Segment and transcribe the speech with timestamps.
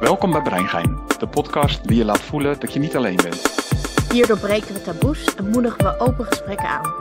[0.00, 3.42] Welkom bij Breingein, de podcast die je laat voelen dat je niet alleen bent.
[4.12, 6.92] Hier doorbreken we taboes en moedigen we open gesprekken aan.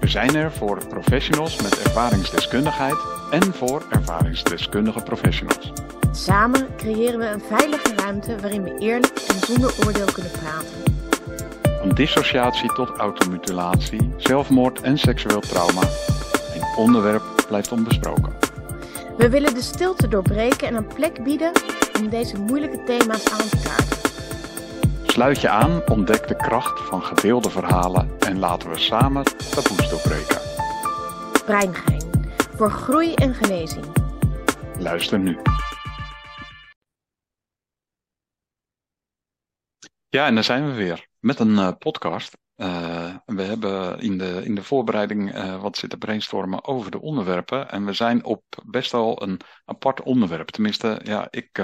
[0.00, 2.96] We zijn er voor professionals met ervaringsdeskundigheid
[3.30, 5.72] en voor ervaringsdeskundige professionals.
[6.12, 10.94] Samen creëren we een veilige ruimte waarin we eerlijk en zonder oordeel kunnen praten.
[11.80, 15.82] Van dissociatie tot automutilatie, zelfmoord en seksueel trauma.
[16.54, 18.45] Een onderwerp blijft onbesproken.
[19.18, 21.52] We willen de stilte doorbreken en een plek bieden
[21.98, 24.10] om deze moeilijke thema's aan te kaarten.
[25.06, 30.40] Sluit je aan, ontdek de kracht van gedeelde verhalen en laten we samen taboes doorbreken.
[31.44, 32.02] Breingein,
[32.56, 33.84] voor groei en genezing.
[34.78, 35.38] Luister nu.
[40.08, 42.36] Ja, en daar zijn we weer met een uh, podcast.
[42.56, 47.70] Uh, we hebben in de, in de voorbereiding uh, wat zitten brainstormen over de onderwerpen.
[47.70, 50.48] En we zijn op best wel een apart onderwerp.
[50.48, 51.62] Tenminste, ja, ik,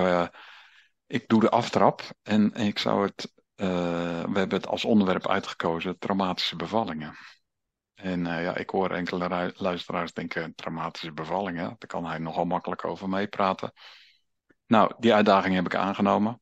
[1.07, 6.57] ik doe de aftrap en, ik zou het we hebben het als onderwerp uitgekozen, traumatische
[6.57, 7.15] bevallingen.
[7.95, 13.09] En ja, ik hoor enkele luisteraars denken, traumatische bevallingen, daar kan hij nogal makkelijk over
[13.09, 13.73] meepraten.
[14.67, 16.41] Nou, die uitdaging heb ik aangenomen.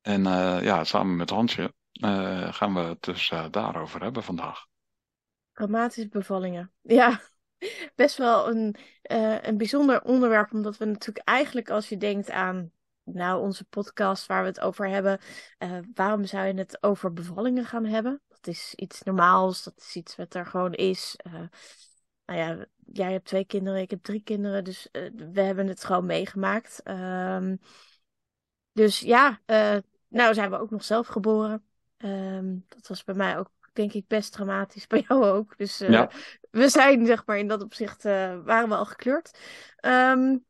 [0.00, 0.22] En
[0.62, 1.74] ja, samen met Hansje
[2.52, 4.66] gaan we het dus daarover hebben vandaag.
[5.52, 6.72] Traumatische bevallingen.
[6.82, 7.20] Ja,
[7.94, 8.76] best wel een,
[9.42, 12.70] een bijzonder onderwerp, omdat we natuurlijk eigenlijk als je denkt aan
[13.02, 15.20] nou, onze podcast waar we het over hebben.
[15.94, 18.20] Waarom zou je het over bevallingen gaan hebben?
[18.28, 21.16] Dat is iets normaals, dat is iets wat er gewoon is.
[22.24, 24.88] Nou ja, jij hebt twee kinderen, ik heb drie kinderen, dus
[25.32, 26.80] we hebben het gewoon meegemaakt.
[26.84, 27.58] Um,
[28.72, 29.40] dus ja,
[30.08, 31.64] nou zijn we ook nog zelf geboren.
[31.98, 34.86] Um, dat was bij mij ook, denk ik, best dramatisch.
[34.96, 35.56] Bij jou ook.
[35.58, 36.10] Dus ja.
[36.50, 39.38] we zijn, zeg maar, in dat opzicht waren we al gekleurd.
[39.80, 40.44] Um,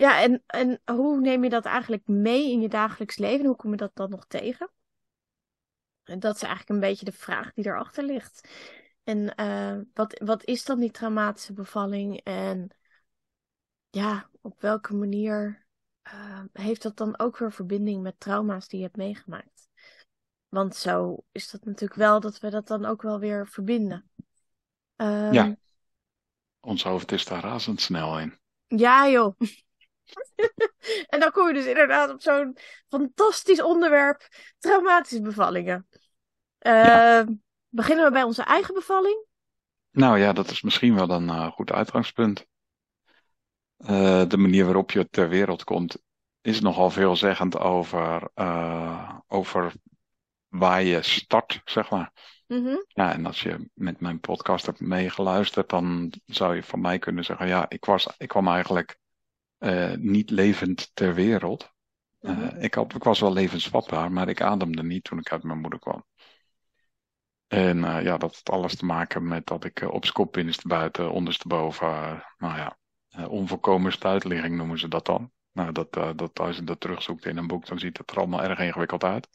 [0.00, 3.46] ja, en, en hoe neem je dat eigenlijk mee in je dagelijks leven?
[3.46, 4.70] Hoe kom je dat dan nog tegen?
[6.04, 8.48] En dat is eigenlijk een beetje de vraag die erachter ligt.
[9.04, 12.20] En uh, wat, wat is dan die traumatische bevalling?
[12.24, 12.70] En
[13.90, 15.66] ja, op welke manier
[16.04, 19.59] uh, heeft dat dan ook weer verbinding met trauma's die je hebt meegemaakt?
[20.50, 24.10] Want zo is dat natuurlijk wel dat we dat dan ook wel weer verbinden.
[24.96, 25.56] Um, ja,
[26.60, 28.38] ons hoofd is daar razendsnel in.
[28.66, 29.38] Ja, joh.
[31.12, 32.56] en dan kom je dus inderdaad op zo'n
[32.88, 34.28] fantastisch onderwerp:
[34.58, 35.88] traumatische bevallingen.
[36.60, 37.26] Uh, ja.
[37.68, 39.24] Beginnen we bij onze eigen bevalling?
[39.90, 42.46] Nou ja, dat is misschien wel een uh, goed uitgangspunt.
[43.78, 46.02] Uh, de manier waarop je ter wereld komt
[46.40, 49.72] is nogal veelzeggend over, uh, over
[50.50, 52.12] waar je start, zeg maar.
[52.46, 52.84] Mm -hmm.
[52.88, 57.24] Ja, en als je met mijn podcast hebt meegeluisterd, dan zou je van mij kunnen
[57.24, 58.98] zeggen: ja, ik, was, ik kwam eigenlijk
[59.58, 61.72] uh, niet levend ter wereld.
[62.20, 62.60] Uh, mm -hmm.
[62.60, 65.78] ik, had, ik was wel levensvatbaar, maar ik ademde niet toen ik uit mijn moeder
[65.78, 66.04] kwam.
[67.46, 72.24] En uh, ja, dat had alles te maken met dat ik op skop binnenstebuiten, ondersteboven,
[72.38, 72.78] nou ja,
[73.28, 75.32] onvolkomen stuitligging noemen ze dat dan.
[75.52, 78.42] Nou, dat, dat, als je dat terugzoekt in een boek, dan ziet het er allemaal
[78.42, 79.28] erg ingewikkeld uit.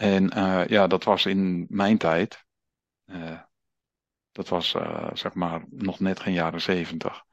[0.00, 0.28] En
[0.68, 2.44] ja, dat was in mijn tijd,
[4.32, 4.70] dat was
[5.12, 7.24] zeg maar nog net geen jaren zeventig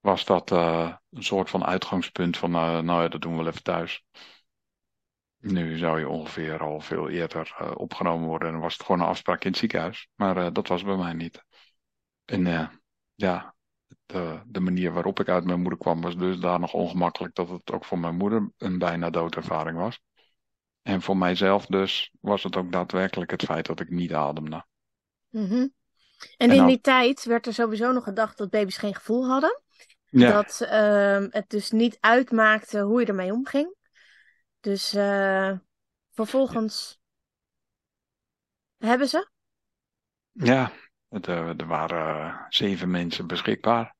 [0.00, 4.04] was dat een soort van uitgangspunt van, nou ja, dat doen we wel even thuis.
[5.38, 9.44] Nu zou je ongeveer al veel eerder opgenomen worden en was het gewoon een afspraak
[9.44, 10.08] in het ziekenhuis.
[10.14, 11.44] Maar dat was bij mij niet.
[12.24, 12.70] En
[13.14, 13.54] ja,
[14.06, 17.48] de, de, manier waarop ik uit mijn moeder kwam was dus daar nog ongemakkelijk dat
[17.48, 20.00] het ook voor mijn moeder een bijna doodervaring was.
[20.82, 24.64] En voor mijzelf dus was het ook daadwerkelijk het feit dat ik niet ademde.
[25.28, 25.72] Mm -hmm.
[26.36, 29.62] En, en in die tijd werd er sowieso nog gedacht dat baby's geen gevoel hadden.
[30.10, 30.32] Ja.
[30.32, 33.74] Dat uh, het dus niet uitmaakte hoe je ermee omging.
[34.60, 35.52] Dus uh,
[36.10, 37.00] vervolgens
[38.78, 39.28] hebben ze?
[40.32, 40.72] Ja,
[41.08, 43.96] uh, er waren zeven mensen beschikbaar.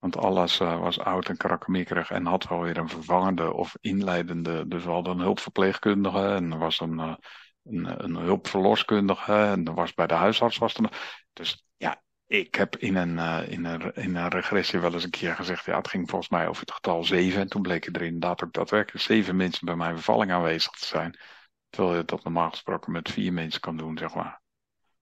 [0.00, 4.68] Want alles was oud en krakkemikkerig en had wel weer een vervangende of inleidende.
[4.68, 6.98] Dus we hadden een hulpverpleegkundige en er was een,
[7.64, 11.18] een, een hulpverloskundige en er was bij de huisarts was er.
[11.32, 15.10] Dus ja, ik heb in een, uh, in, een, in een regressie wel eens een
[15.10, 17.40] keer gezegd, ja, het ging volgens mij over het getal zeven.
[17.40, 21.18] En toen bleken er inderdaad ook daadwerkelijk zeven mensen bij mijn bevalling aanwezig te zijn.
[21.68, 24.40] Terwijl je dat normaal gesproken met vier mensen kan doen, zeg maar.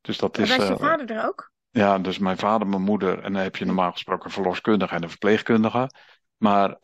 [0.00, 0.56] Dus dat is.
[0.56, 1.52] Was je vader er ook?
[1.70, 3.22] Ja, dus mijn vader, mijn moeder.
[3.22, 5.90] En dan heb je normaal gesproken een verloskundige en een verpleegkundige.
[6.36, 6.76] Maar uh,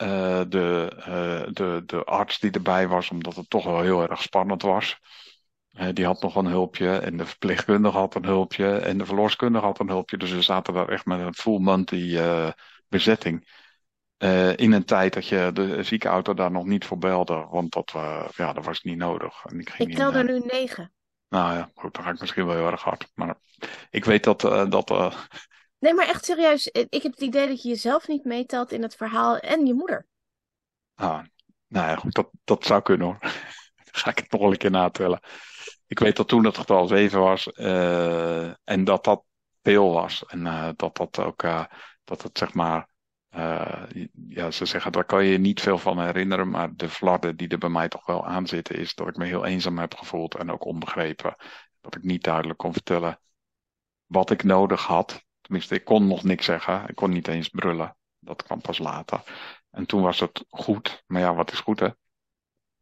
[0.49, 0.93] de,
[1.53, 4.99] de, de arts die erbij was, omdat het toch wel heel erg spannend was.
[5.73, 9.65] Uh, die had nog een hulpje en de verpleegkundige had een hulpje en de verloskundige
[9.65, 10.17] had een hulpje.
[10.17, 12.21] Dus we zaten daar echt met een full monty
[12.89, 13.63] bezetting.
[14.57, 17.93] In een tijd dat je de ziekenauto daar nog niet voor belde, want dat,
[18.37, 19.45] ja, dat was niet nodig.
[19.45, 20.94] En ik ging ik tel er nu negen.
[21.35, 23.11] Nou ja, goed, dan ga ik misschien wel heel erg hard.
[23.15, 23.37] Maar
[23.91, 24.45] ik weet dat.
[24.45, 25.15] Uh, dat
[25.79, 26.67] Nee, maar echt serieus.
[26.67, 30.07] Ik heb het idee dat je jezelf niet meetelt in het verhaal en je moeder.
[30.95, 31.21] Ah,
[31.69, 33.19] nou ja, goed, dat, dat zou kunnen hoor.
[33.93, 35.21] ga ik het nog een keer natellen.
[35.87, 37.47] Ik weet dat toen het getal 7 was
[38.65, 39.25] en dat dat
[39.63, 40.25] veel was.
[40.27, 41.43] En dat dat ook,
[42.05, 42.89] dat het zeg maar
[43.37, 43.85] uh,
[44.29, 47.49] ja, ze zeggen, daar kan je je niet veel van herinneren, maar de flarden die
[47.49, 50.35] er bij mij toch wel aan zitten, is dat ik me heel eenzaam heb gevoeld
[50.35, 51.37] en ook onbegrepen.
[51.81, 53.19] Dat ik niet duidelijk kon vertellen
[54.07, 55.25] wat ik nodig had.
[55.41, 56.89] Tenminste, ik kon nog niks zeggen.
[56.89, 57.97] Ik kon niet eens brullen.
[58.19, 59.23] Dat kwam pas later.
[59.71, 61.03] En toen was het goed.
[61.07, 61.89] Maar ja, wat is goed, hè?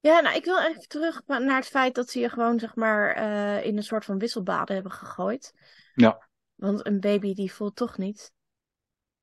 [0.01, 3.17] Ja, nou, ik wil even terug naar het feit dat ze je gewoon, zeg maar,
[3.17, 5.53] uh, in een soort van wisselbaden hebben gegooid.
[5.95, 6.29] Ja.
[6.55, 8.33] Want een baby die voelt toch niet.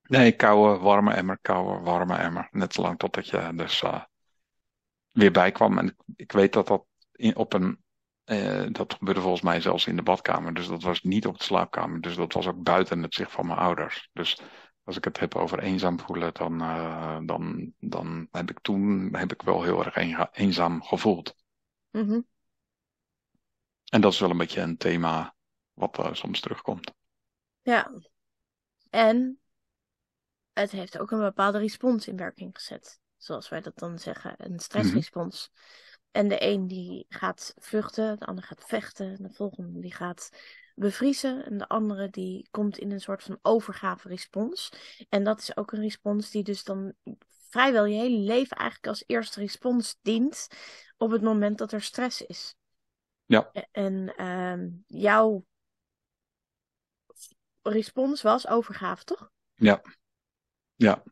[0.10, 2.48] Nee, koude, warme emmer, koude, warme emmer.
[2.52, 4.04] Net zolang totdat je dus uh,
[5.12, 5.78] weer bijkwam.
[5.78, 7.84] En ik weet dat dat in, op een.
[8.26, 10.54] Uh, dat gebeurde volgens mij zelfs in de badkamer.
[10.54, 12.02] Dus dat was niet op de slaapkamer.
[12.02, 14.10] Dus dat was ook buiten het zicht van mijn ouders.
[14.14, 14.42] Dus
[14.84, 19.32] als ik het heb over eenzaam voelen, dan, uh, dan, dan heb ik toen heb
[19.32, 19.96] ik wel heel erg
[20.32, 21.36] eenzaam gevoeld.
[21.92, 22.28] Mm -hmm.
[23.86, 25.36] En dat is wel een beetje een thema
[25.74, 26.94] wat soms terugkomt.
[27.62, 27.92] Ja.
[28.90, 29.40] En
[30.54, 33.00] het heeft ook een bepaalde respons in werking gezet.
[33.18, 35.52] Zoals wij dat dan zeggen, een stressrespons.
[36.12, 40.30] En de een die gaat vluchten, de ander gaat vechten, de volgende die gaat
[40.76, 44.72] bevriezen en de andere die komt in een soort van overgave respons.
[45.10, 46.94] En dat is ook een respons die dus dan
[47.50, 50.48] vrijwel je hele leven eigenlijk als eerste respons dient
[50.98, 52.56] op het moment dat er stress is.
[53.26, 53.52] Ja.
[53.72, 55.46] En uh, jouw
[57.62, 59.32] respons was overgave, toch?
[59.54, 59.82] Ja.
[60.80, 61.04] Ja,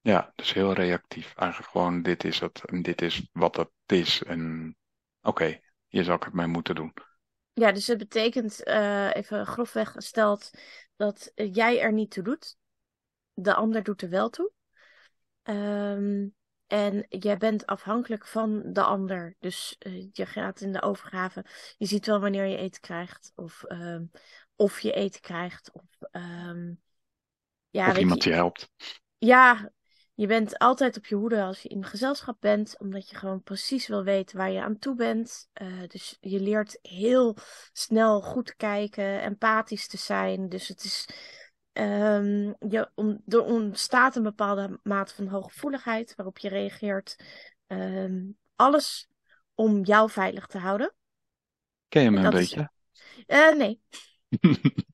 [0.00, 1.34] ja, dus heel reactief.
[1.34, 4.22] Eigenlijk gewoon, dit is het en dit is wat het is.
[4.22, 4.76] En
[5.22, 6.92] oké, hier zou ik het mee moeten doen.
[7.52, 10.50] Ja, dus het betekent, uh, even grofweg gesteld,
[10.96, 12.56] dat jij er niet toe doet.
[13.34, 14.52] De ander doet er wel toe.
[15.42, 16.34] Um,
[16.66, 19.36] en jij bent afhankelijk van de ander.
[19.38, 21.44] Dus uh, je gaat in de overgave.
[21.76, 23.32] Je ziet wel wanneer je eten krijgt.
[23.34, 24.10] Of, um,
[24.56, 25.72] of je eten krijgt.
[25.72, 26.82] Of, um,
[27.70, 28.70] ja, of iemand je, je helpt
[29.24, 29.70] ja,
[30.14, 33.86] je bent altijd op je hoede als je in gezelschap bent, omdat je gewoon precies
[33.86, 35.48] wil weten waar je aan toe bent.
[35.62, 37.36] Uh, dus je leert heel
[37.72, 40.48] snel goed kijken, empathisch te zijn.
[40.48, 41.08] Dus het is.
[41.72, 47.16] Um, je, om, er ontstaat een bepaalde mate van hooggevoeligheid waarop je reageert.
[47.66, 49.08] Um, alles
[49.54, 50.94] om jou veilig te houden.
[51.88, 52.70] Ken je me een beetje?
[53.26, 53.80] Uh, nee.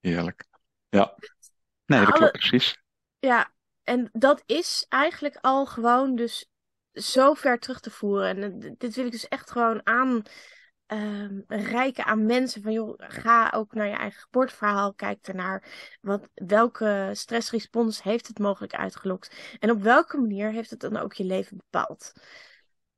[0.00, 0.46] Heerlijk.
[0.88, 1.14] Ja.
[1.86, 2.82] Nee, dat klopt precies.
[3.18, 3.52] Ja,
[3.82, 6.50] en dat is eigenlijk al gewoon dus
[6.92, 8.42] zo ver terug te voeren.
[8.42, 10.22] En dit wil ik dus echt gewoon aan
[10.86, 12.62] um, rijken aan mensen.
[12.62, 14.94] Van joh, ga ook naar je eigen geboorteverhaal.
[14.94, 15.64] Kijk ernaar.
[16.00, 19.56] Wat, welke stressrespons heeft het mogelijk uitgelokt?
[19.58, 22.12] En op welke manier heeft het dan ook je leven bepaald?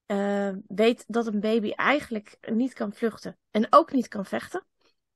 [0.07, 3.39] Uh, weet dat een baby eigenlijk niet kan vluchten.
[3.51, 4.67] En ook niet kan vechten.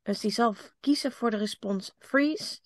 [0.03, 2.61] Dus die zal kiezen voor de respons freeze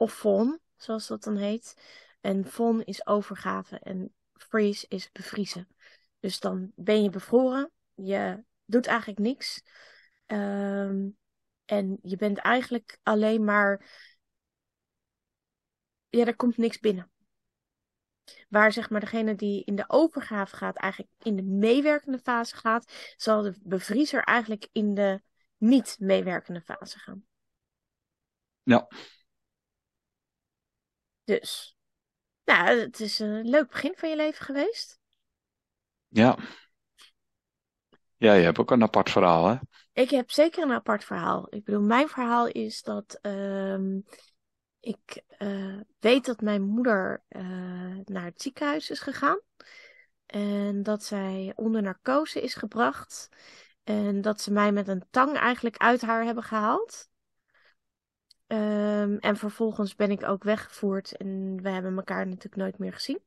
[0.00, 1.76] of fawn, zoals dat dan heet.
[2.20, 5.68] En fawn is overgave en freeze is bevriezen.
[6.20, 9.62] Dus dan ben je bevroren, je doet eigenlijk niks.
[10.26, 11.16] Um,
[11.64, 13.88] en je bent eigenlijk alleen maar.
[16.08, 17.10] Ja, er komt niks binnen.
[18.48, 23.14] Waar zeg maar degene die in de overgave gaat, eigenlijk in de meewerkende fase gaat,
[23.16, 25.22] zal de bevriezer eigenlijk in de
[25.56, 27.24] niet meewerkende fase gaan.
[28.62, 28.88] Ja.
[31.30, 31.76] Dus,
[32.44, 35.00] nou, het is een leuk begin van je leven geweest.
[36.08, 36.38] Ja.
[38.16, 39.56] Ja, je hebt ook een apart verhaal, hè?
[39.92, 41.46] Ik heb zeker een apart verhaal.
[41.50, 44.04] Ik bedoel, mijn verhaal is dat um,
[44.80, 47.42] ik uh, weet dat mijn moeder uh,
[48.04, 49.40] naar het ziekenhuis is gegaan.
[50.26, 53.28] En dat zij onder narcose is gebracht.
[53.84, 57.09] En dat ze mij met een tang eigenlijk uit haar hebben gehaald.
[58.52, 63.20] Um, en vervolgens ben ik ook weggevoerd en we hebben elkaar natuurlijk nooit meer gezien.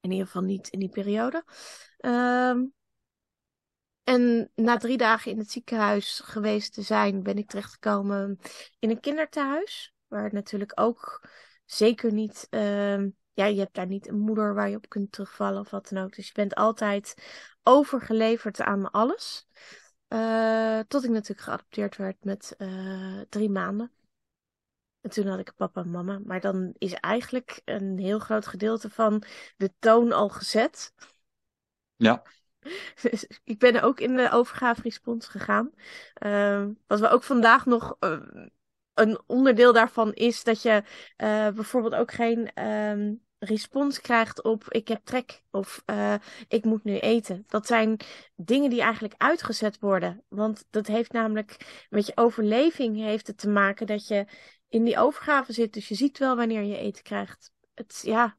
[0.00, 1.44] In ieder geval niet in die periode.
[2.00, 2.74] Um,
[4.04, 8.38] en na drie dagen in het ziekenhuis geweest te zijn, ben ik terechtgekomen
[8.78, 9.94] in een kinderthuis.
[10.06, 11.28] Waar natuurlijk ook
[11.64, 12.46] zeker niet.
[12.50, 13.02] Uh,
[13.32, 16.04] ja, je hebt daar niet een moeder waar je op kunt terugvallen of wat dan
[16.04, 16.14] ook.
[16.14, 17.14] Dus je bent altijd
[17.62, 19.48] overgeleverd aan alles.
[20.12, 23.92] Uh, tot ik natuurlijk geadopteerd werd met uh, drie maanden.
[25.00, 26.20] En toen had ik papa en mama.
[26.24, 29.22] Maar dan is eigenlijk een heel groot gedeelte van
[29.56, 30.94] de toon al gezet.
[31.96, 32.22] Ja.
[33.02, 35.70] Dus ik ben ook in de overgave-respons gegaan.
[36.26, 38.20] Uh, wat we ook vandaag nog uh,
[38.94, 40.82] een onderdeel daarvan is dat je
[41.54, 46.14] bijvoorbeeld ook geen um, respons krijgt op ik heb trek of uh,
[46.48, 47.44] ik moet nu eten.
[47.46, 47.96] Dat zijn
[48.36, 50.24] dingen die eigenlijk uitgezet worden.
[50.28, 54.26] Want dat heeft namelijk met je overleving heeft het te maken dat je
[54.68, 55.72] in die overgave zit.
[55.72, 57.52] Dus je ziet wel wanneer je eten krijgt.
[57.74, 58.36] Het, ja,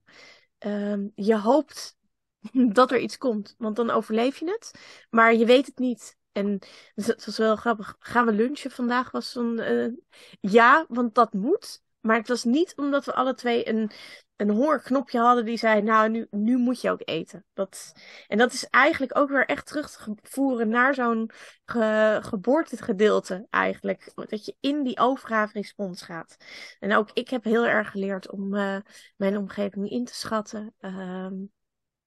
[0.60, 1.98] um, je hoopt
[2.78, 3.56] dat er iets komt.
[3.58, 4.72] Want dan overleef je het.
[5.10, 6.18] Maar je weet het niet.
[6.32, 6.60] En
[6.96, 7.96] het was wel grappig.
[8.00, 9.12] Gaan we lunchen vandaag?
[9.12, 9.60] Was zo'n.
[9.60, 9.92] Uh,
[10.40, 11.82] ja, want dat moet.
[12.00, 13.92] Maar het was niet omdat we alle twee een,
[14.44, 17.46] een hongerknopje hadden die zei: Nou, nu, nu moet je ook eten.
[17.54, 17.94] Dat,
[18.28, 21.30] en dat is eigenlijk ook weer echt terug te voeren naar zo'n
[21.66, 24.12] ge, geboortegedeelte, eigenlijk.
[24.16, 26.38] Dat je in die overgave-respons gaat.
[26.80, 28.78] En ook ik heb heel erg geleerd om uh,
[29.18, 30.74] mijn omgeving in te schatten.
[30.80, 31.26] Uh,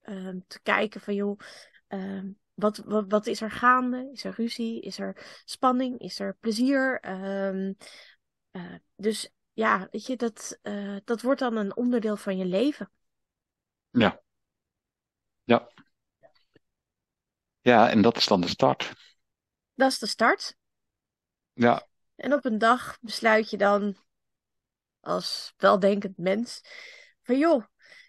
[0.03, 1.39] um, te kijken van joh,
[1.87, 4.09] um, wat, wat, wat is er gaande?
[4.13, 4.81] Is er ruzie?
[4.81, 5.99] Is er spanning?
[5.99, 7.05] Is er plezier?
[7.05, 7.73] Uh,
[8.95, 12.91] dus ja, weet je, dat, uh, dat wordt dan een onderdeel van je leven.
[13.89, 14.21] Ja.
[15.43, 15.71] Ja.
[17.61, 18.93] Ja, en dat is dan de start.
[19.73, 20.55] Dat is de start.
[21.53, 21.87] Ja.
[22.15, 23.97] En op een dag besluit je dan
[24.99, 26.61] als weldenkend mens
[27.23, 27.63] van joh,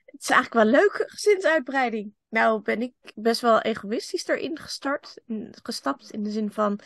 [0.04, 2.14] het is eigenlijk wel leuk, gezinsuitbreiding.
[2.28, 5.20] Nou ben ik best wel egoïstisch erin gestart,
[5.62, 6.10] gestapt.
[6.10, 6.80] In de zin van,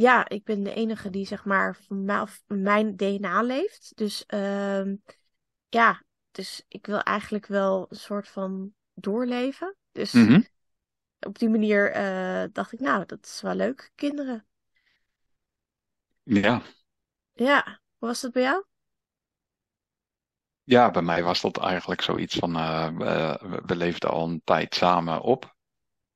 [0.00, 3.92] ja, ik ben de enige die zeg maar van mij, mijn DNA leeft.
[3.94, 4.92] Dus uh,
[5.68, 9.76] ja, dus ik wil eigenlijk wel een soort van doorleven.
[9.92, 10.46] Dus mm -hmm.
[11.20, 14.46] op die manier uh, dacht ik, nou, dat is wel leuk, kinderen.
[16.22, 16.62] Ja.
[17.32, 18.64] Ja, hoe was dat bij jou?
[20.62, 24.74] Ja, bij mij was dat eigenlijk zoiets van, uh, we, we leefden al een tijd
[24.74, 25.56] samen op.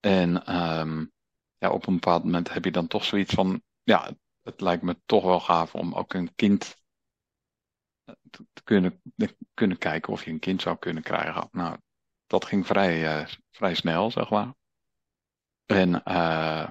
[0.01, 1.13] En um,
[1.59, 4.11] ja, op een bepaald moment heb je dan toch zoiets van, ja,
[4.43, 6.83] het lijkt me toch wel gaaf om ook een kind
[8.53, 9.03] te kunnen,
[9.55, 11.49] kunnen kijken of je een kind zou kunnen krijgen.
[11.51, 11.79] Nou,
[12.27, 14.55] dat ging vrij, uh, vrij snel, zeg maar.
[15.67, 16.71] En, uh,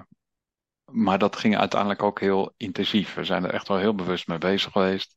[0.84, 3.14] maar dat ging uiteindelijk ook heel intensief.
[3.14, 5.16] We zijn er echt wel heel bewust mee bezig geweest.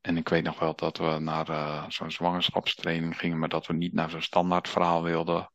[0.00, 3.72] En ik weet nog wel dat we naar uh, zo'n zwangerschapstraining gingen, maar dat we
[3.72, 5.52] niet naar zo'n standaard verhaal wilden.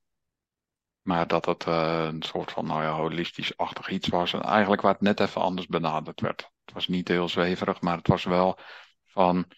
[1.08, 4.34] Maar dat het uh, een soort van, nou ja, holistisch-achtig iets was.
[4.34, 6.52] En eigenlijk waar het net even anders benaderd werd.
[6.66, 8.60] Het was niet heel zweverig, maar het was wel
[9.06, 9.52] van,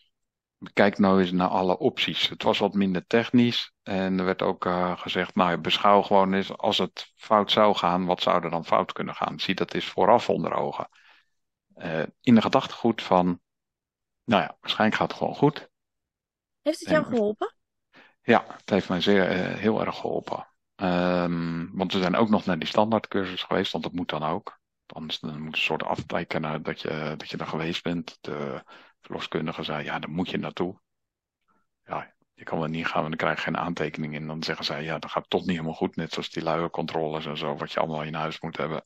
[0.74, 2.30] kijk nou eens naar alle opties.
[2.30, 3.74] Het was wat minder technisch.
[3.84, 8.06] En er werd ook uh, gezegd, nou beschouw gewoon eens, als het fout zou gaan,
[8.06, 9.40] wat zou er dan fout kunnen gaan?
[9.40, 10.90] Zie dat eens vooraf onder ogen.
[12.22, 13.40] in de gedachtegoed van,
[14.24, 15.70] nou ja, waarschijnlijk gaat het gewoon goed.
[16.62, 17.56] Heeft het jou en, geholpen?
[18.22, 20.49] Ja, het heeft mij zeer, heel erg geholpen.
[20.82, 24.60] Um, want we zijn ook nog naar die standaardcursus geweest, want dat moet dan ook.
[24.86, 28.18] Anders dan moet een soort aftekenen dat je, dat je er geweest bent.
[28.22, 28.64] De
[29.02, 30.80] verloskundige zei, ja, daar moet je naartoe.
[31.84, 34.28] Ja, je kan wel niet gaan, want dan krijg je geen aantekening in.
[34.28, 35.96] Dan zeggen zij, ja, dat gaat toch niet helemaal goed.
[35.96, 38.86] Net zoals die luiercontroles en zo, wat je allemaal in huis moet hebben.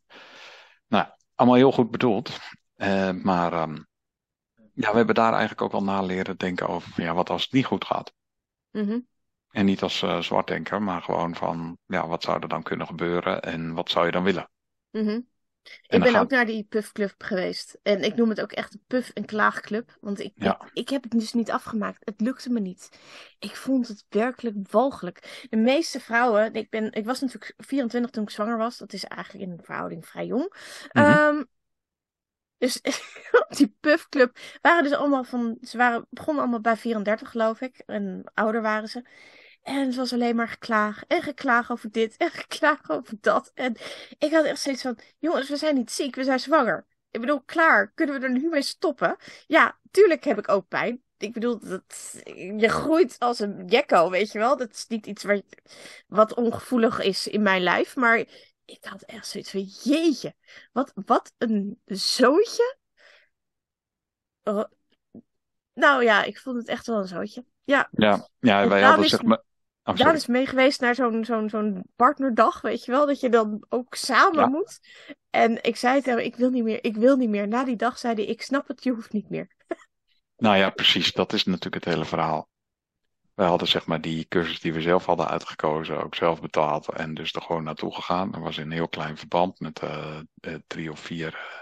[0.88, 2.40] Nou, allemaal heel goed bedoeld.
[2.76, 3.88] Uh, maar um,
[4.74, 7.52] ja, we hebben daar eigenlijk ook wel na leren denken over ja, wat als het
[7.52, 8.14] niet goed gaat.
[8.72, 9.08] Mm.
[9.54, 13.42] En niet als uh, zwartdenker, maar gewoon van, ja, wat zou er dan kunnen gebeuren
[13.42, 14.50] en wat zou je dan willen?
[14.92, 15.28] Mm -hmm.
[15.88, 17.80] Ik ben ook naar die puffclub geweest.
[17.84, 19.98] En ik noem het ook echt een puff- en klaagclub.
[20.02, 20.62] Want ik, ja.
[20.62, 22.06] ik, ik, heb het dus niet afgemaakt.
[22.06, 22.90] Het lukte me niet.
[23.40, 25.46] Ik vond het werkelijk walgelijk.
[25.50, 26.54] De meeste vrouwen...
[26.54, 28.78] Ik, ben, ik was natuurlijk 24 toen ik zwanger was.
[28.78, 30.54] Dat is eigenlijk in een verhouding vrij jong.
[30.92, 31.38] Mm -hmm.
[31.38, 31.48] um,
[32.58, 32.82] dus
[33.48, 35.58] op die puffclub waren dus allemaal van.
[35.62, 37.84] Ze waren, begonnen allemaal bij 34, geloof ik.
[37.86, 39.04] En ouder waren ze.
[39.64, 41.04] En het was alleen maar geklaag.
[41.08, 42.18] En geklaag over dit.
[42.18, 43.52] En geklaag over dat.
[43.54, 43.76] En
[44.18, 46.86] ik had echt zoiets van: jongens, we zijn niet ziek, we zijn zwanger.
[47.12, 47.92] Ik bedoel, klaar.
[47.92, 49.18] Kunnen we er nu mee stoppen?
[49.48, 51.04] Ja, tuurlijk heb ik ook pijn.
[51.18, 52.22] Ik bedoel, dat,
[52.58, 54.58] je groeit als een gekko, weet je wel.
[54.58, 55.44] Dat is niet iets wat,
[56.08, 57.96] wat ongevoelig is in mijn lijf.
[57.96, 58.18] Maar
[58.66, 60.36] ik had echt zoiets van, jeetje,
[60.72, 62.78] wat, wat een zootje.
[64.44, 64.64] Oh,
[65.74, 67.46] nou ja, ik vond het echt wel een zootje.
[67.64, 69.42] Ja, ja, ja wij hadden zeg maar...
[69.84, 73.30] Oh, Daan is mee geweest naar zo'n zo'n zo'n partnerdag, weet je wel, dat je
[73.30, 74.48] dan ook samen ja.
[74.48, 74.80] moet.
[75.30, 77.48] En ik zei tegen hem, ik wil niet meer, ik wil niet meer.
[77.48, 79.56] Na die dag zei hij, ik snap het, je hoeft niet meer.
[80.38, 82.50] nou ja, precies, dat is natuurlijk het hele verhaal.
[83.34, 87.14] Wij hadden zeg maar die cursus die we zelf hadden uitgekozen, ook zelf betaald en
[87.14, 88.32] dus er gewoon naartoe gegaan.
[88.32, 91.62] Dat was in een heel klein verband met uh, uh, drie of vier uh,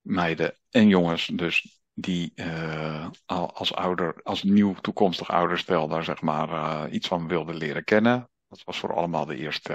[0.00, 1.26] meiden en jongens.
[1.26, 7.28] Dus die uh, als ouder, als nieuw toekomstig ouderstel daar zeg maar uh, iets van
[7.28, 8.30] wilde leren kennen.
[8.48, 9.72] Dat was voor allemaal de eerste,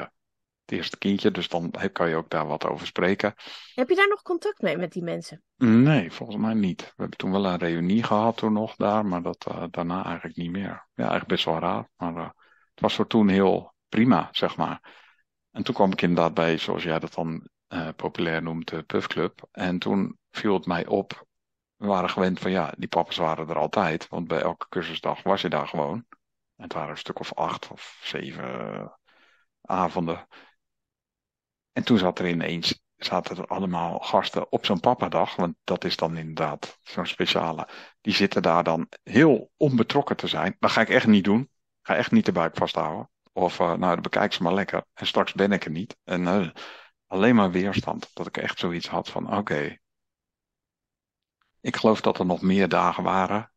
[0.65, 3.33] het eerste kindje, dus dan kan je ook daar wat over spreken.
[3.73, 5.43] Heb je daar nog contact mee met die mensen?
[5.55, 6.81] Nee, volgens mij niet.
[6.81, 10.37] We hebben toen wel een reunie gehad toen nog daar, maar dat, uh, daarna eigenlijk
[10.37, 10.87] niet meer.
[10.93, 12.15] Ja, eigenlijk best wel raar, maar
[12.73, 15.07] het was voor toen heel prima, zeg maar.
[15.51, 17.49] En toen kwam ik inderdaad bij, zoals jij dat dan
[17.95, 19.47] populair noemt, de Puffclub.
[19.51, 21.27] En toen viel het mij op
[21.79, 24.07] we waren gewend van ja, die papa's waren er altijd.
[24.07, 26.05] Want bij elke cursusdag was je daar gewoon.
[26.55, 28.93] En het waren een stuk of acht of zeven
[29.61, 30.27] avonden.
[31.71, 35.35] En toen zat er ineens, zaten er allemaal gasten op zo'n papadag.
[35.35, 37.67] Want dat is dan inderdaad zo'n speciale.
[38.01, 40.55] Die zitten daar dan heel onbetrokken te zijn.
[40.59, 41.49] Dat ga ik echt niet doen.
[41.81, 43.09] Ga echt niet de buik vasthouden.
[43.33, 44.85] Of uh, nou, bekijk ze maar lekker.
[44.93, 45.97] En straks ben ik er niet.
[46.03, 46.49] En uh,
[47.07, 48.09] alleen maar weerstand.
[48.13, 49.77] Dat ik echt zoiets had van oké,
[51.61, 53.51] ik geloof dat er nog meer dagen waren.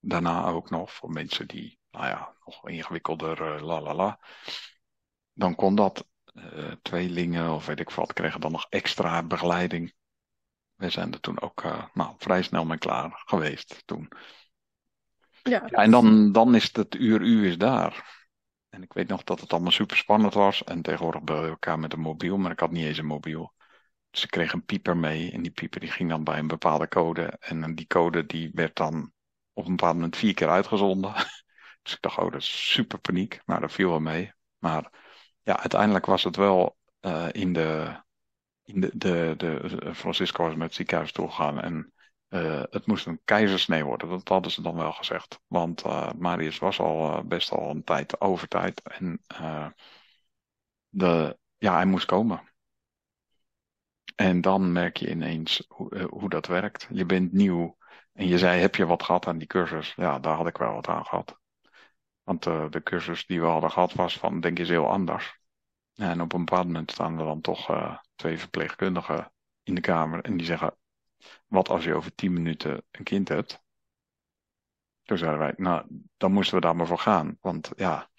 [0.00, 4.20] Daarna ook nog voor mensen die, nou ja, nog ingewikkelder, uh, la la la.
[5.32, 6.10] Dan kon dat.
[6.34, 9.94] Uh, tweelingen of weet ik wat kregen dan nog extra begeleiding.
[10.74, 14.08] We zijn er toen ook uh, nou, vrij snel mee klaar geweest toen.
[15.42, 15.50] Ja.
[15.50, 15.66] ja.
[15.66, 18.20] en dan, dan is het uur u is daar.
[18.68, 20.64] En ik weet nog dat het allemaal super spannend was.
[20.64, 23.52] En tegenwoordig bel je elkaar met een mobiel, maar ik had niet eens een mobiel.
[24.12, 27.22] Ze kreeg een pieper mee en die pieper die ging dan bij een bepaalde code.
[27.22, 29.12] En die code die werd dan
[29.52, 31.14] op een bepaald moment vier keer uitgezonden.
[31.82, 33.40] Dus ik dacht, oh, dat is super paniek.
[33.44, 34.32] Maar dat viel wel mee.
[34.58, 34.90] Maar
[35.42, 38.00] ja, uiteindelijk was het wel uh, in de.
[38.64, 41.92] In de, de, de, Francisco was met het ziekenhuis toegegaan en
[42.28, 44.08] uh, het moest een keizersnee worden.
[44.08, 45.40] Dat hadden ze dan wel gezegd.
[45.46, 45.84] Want
[46.18, 48.82] Marius was al best al een tijd over tijd.
[48.82, 49.20] En
[50.88, 52.51] de, ja, hij moest komen.
[54.22, 56.88] En dan merk je ineens hoe, eh, hoe dat werkt.
[56.90, 57.76] Je bent nieuw
[58.12, 59.94] en je zei, heb je wat gehad aan die cursus?
[59.94, 61.38] Ja, daar had ik wel wat aan gehad.
[62.22, 65.38] Want uh, de cursus die we hadden gehad was van, denk eens heel anders.
[65.94, 69.32] En op een bepaald moment staan er dan toch uh, twee verpleegkundigen
[69.62, 70.76] in de kamer en die zeggen,
[71.46, 73.62] wat als je over tien minuten een kind hebt?
[75.02, 77.38] Toen zeiden wij, nou, dan moesten we daar maar voor gaan.
[77.40, 78.10] Want ja,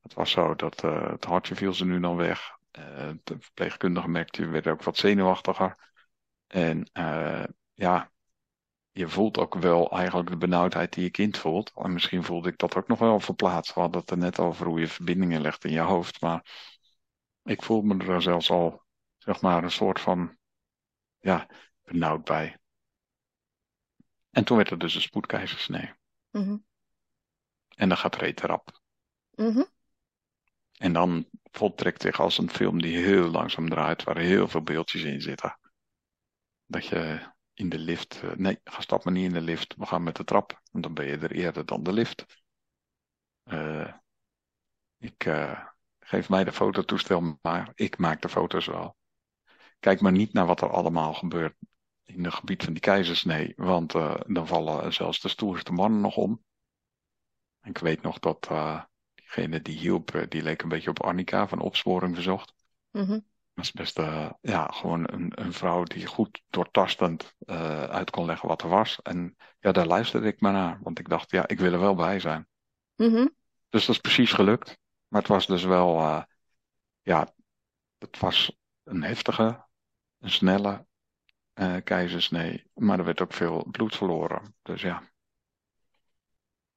[0.00, 2.55] het was zo dat het hartje viel ze nu dan weg.
[2.78, 5.92] Uh, de verpleegkundige merkte, werd ook wat zenuwachtiger.
[6.46, 8.10] En uh, ja,
[8.90, 11.72] je voelt ook wel eigenlijk de benauwdheid die je kind voelt.
[11.74, 13.74] En misschien voelde ik dat ook nog wel verplaatst.
[13.74, 16.20] We hadden het er net over hoe je verbindingen legt in je hoofd.
[16.20, 16.44] Maar
[17.42, 18.82] ik voel me er zelfs al,
[19.18, 20.36] zeg maar, een soort van,
[21.18, 21.48] ja,
[21.82, 22.58] benauwd bij.
[24.30, 25.92] En toen werd er dus een spoedkeizersnee.
[26.30, 26.64] Mm -hmm.
[27.74, 28.80] En dan gaat reet erop.
[29.34, 29.68] Mm -hmm.
[30.76, 35.02] En dan voltrekt zich als een film die heel langzaam draait, waar heel veel beeldjes
[35.02, 35.58] in zitten.
[36.66, 39.86] Dat je in de lift, uh, nee, ga stap maar niet in de lift, we
[39.86, 42.42] gaan met de trap, want dan ben je er eerder dan de lift.
[43.44, 43.92] Uh,
[44.96, 45.66] ik uh,
[45.98, 48.96] geef mij de fototoestel maar, ik maak de foto's wel.
[49.78, 51.56] Kijk maar niet naar wat er allemaal gebeurt
[52.04, 53.92] in het gebied van die keizersnee, want
[54.26, 56.44] dan vallen zelfs de stoerste mannen nog om.
[57.62, 58.48] Ik weet nog dat
[59.26, 62.54] Degene die hielp, eh, die leek een beetje op Annika van Opsporing Verzocht.
[62.90, 68.10] Mm Dat is best uh, ja, gewoon een, een vrouw die goed doortastend uh, uit
[68.10, 69.02] kon leggen wat er was.
[69.02, 70.78] En ja, daar luisterde ik maar naar.
[70.82, 72.48] Want ik dacht, ja, ik wil er wel bij zijn.
[72.96, 73.34] Mm
[73.68, 74.78] Dus dat is precies gelukt.
[75.08, 76.22] Maar het was dus wel, uh,
[77.02, 77.34] ja,
[77.98, 79.66] het was een heftige,
[80.18, 80.86] een snelle
[81.84, 82.70] keizersnee.
[82.74, 84.54] Maar er werd ook veel bloed verloren.
[84.62, 85.02] Dus ja,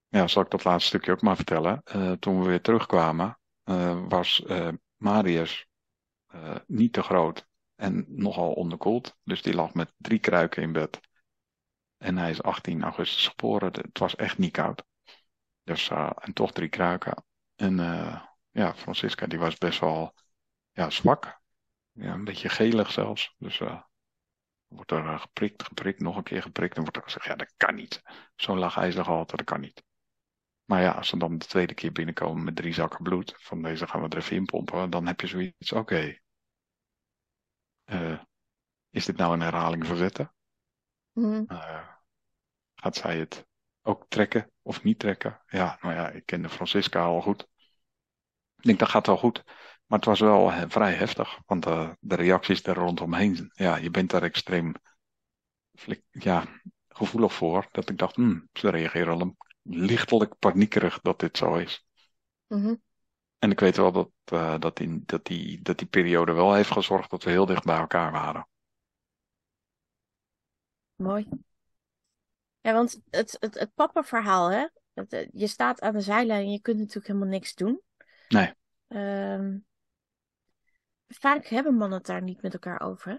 [0.09, 1.81] ja, zal ik dat laatste stukje ook maar vertellen.
[1.95, 5.67] Uh, toen we weer terugkwamen, uh, was uh, Marius
[6.65, 9.17] niet te groot en nogal onderkoeld.
[9.23, 10.99] Dus die lag met drie kruiken in bed.
[11.97, 13.71] En hij is 18 augustus geboren.
[13.71, 14.83] Het was echt niet koud.
[15.63, 17.23] Dus, en toch drie kruiken.
[17.55, 17.75] En
[18.49, 20.13] ja, Francisca die was best wel
[20.71, 21.41] ja, zwak.
[21.91, 23.35] Ja, een beetje gelig zelfs.
[23.37, 23.61] Dus
[24.67, 26.75] wordt er geprikt, geprikt, nog een keer geprikt.
[26.75, 28.01] En wordt er gezegd, ja, dat kan niet.
[28.35, 29.83] Zo'n laag ijzergehalte, dat kan niet.
[30.69, 33.87] Maar ja, als ze dan de tweede keer binnenkomen met drie zakken bloed, van deze
[33.87, 35.81] gaan we er even in pompen, dan heb je zoiets, oké.
[35.81, 36.21] Okay.
[37.85, 38.19] Uh,
[38.89, 40.33] is dit nou een herhaling verzetten?
[41.11, 41.45] Mm.
[41.47, 41.87] Uh,
[42.75, 43.45] gaat zij het
[43.81, 45.41] ook trekken of niet trekken?
[45.47, 47.41] Ja, nou ja, ik kende Francisca al goed.
[48.57, 49.43] Ik denk dat gaat wel goed.
[49.85, 54.09] Maar het was wel vrij heftig, want uh, de reacties er rondomheen, ja, je bent
[54.09, 54.73] daar extreem
[56.09, 56.45] ja,
[56.87, 57.67] gevoelig voor.
[57.71, 59.37] Dat ik dacht, hmm, ze reageren al een
[59.69, 61.85] lichtelijk paniekerig dat dit zo is.
[62.47, 62.81] Mm
[63.39, 66.71] En ik weet wel dat, uh, dat, die, dat, die, dat die periode wel heeft
[66.71, 68.47] gezorgd dat we heel dicht bij elkaar waren.
[70.95, 71.29] Mooi.
[72.61, 74.67] Ja, want het, het, het pappenverhaal, hè?
[74.93, 77.81] Eh, je staat aan de zijlijn en je kunt natuurlijk helemaal niks doen.
[78.27, 78.53] Nee.
[78.87, 79.57] Ehm,
[81.07, 83.11] vaak hebben mannen het daar niet met elkaar over.
[83.11, 83.17] Hè?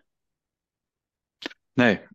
[1.73, 2.07] Nee.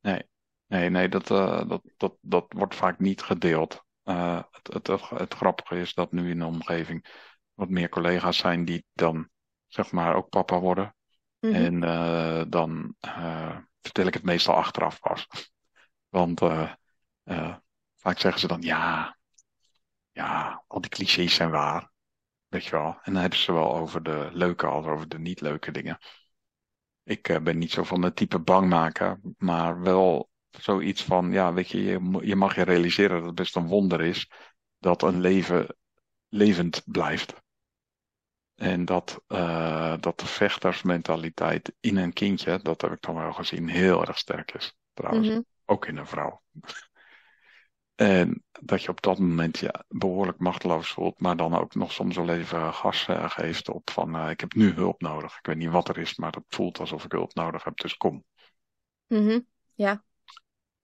[0.00, 0.30] Nee.
[0.72, 3.84] Nee, nee, dat, uh, dat, dat, dat wordt vaak niet gedeeld.
[4.04, 7.06] Uh, het, het, het, het, grappige is dat nu in de omgeving
[7.54, 9.28] wat meer collega's zijn die dan,
[9.66, 10.96] zeg maar, ook papa worden.
[11.40, 11.64] Mm -hmm.
[11.64, 12.94] En uh, dan
[13.80, 15.26] vertel ik het meestal achteraf pas.
[16.16, 16.40] Want
[17.96, 19.16] vaak zeggen ze dan, ja,
[20.12, 21.90] ja, al die clichés zijn waar.
[22.48, 22.98] Weet je wel.
[23.02, 25.98] En dan hebben ze wel over de leuke als over de niet leuke dingen.
[27.02, 31.68] Ik ben niet zo van het type bang maken, maar wel zoiets van, ja, weet
[31.68, 34.30] je, je, je mag je realiseren dat het best een wonder is
[34.82, 35.76] dat een leven
[36.28, 37.42] levend blijft.
[38.54, 43.68] En dat, uh, dat de vechtersmentaliteit in een kindje, dat heb ik dan wel gezien,
[43.68, 44.76] heel erg sterk is.
[44.92, 45.44] Trouwens, mm -hmm.
[45.64, 46.42] ook in een vrouw.
[47.94, 51.92] En dat je op dat moment je ja, behoorlijk machteloos voelt, maar dan ook nog
[51.92, 55.38] soms wel even gas uh, geeft op van uh, ik heb nu hulp nodig.
[55.38, 57.96] Ik weet niet wat er is, maar het voelt alsof ik hulp nodig heb, dus
[57.96, 58.24] kom.
[59.06, 59.46] Mm -hmm.
[59.74, 60.04] Ja.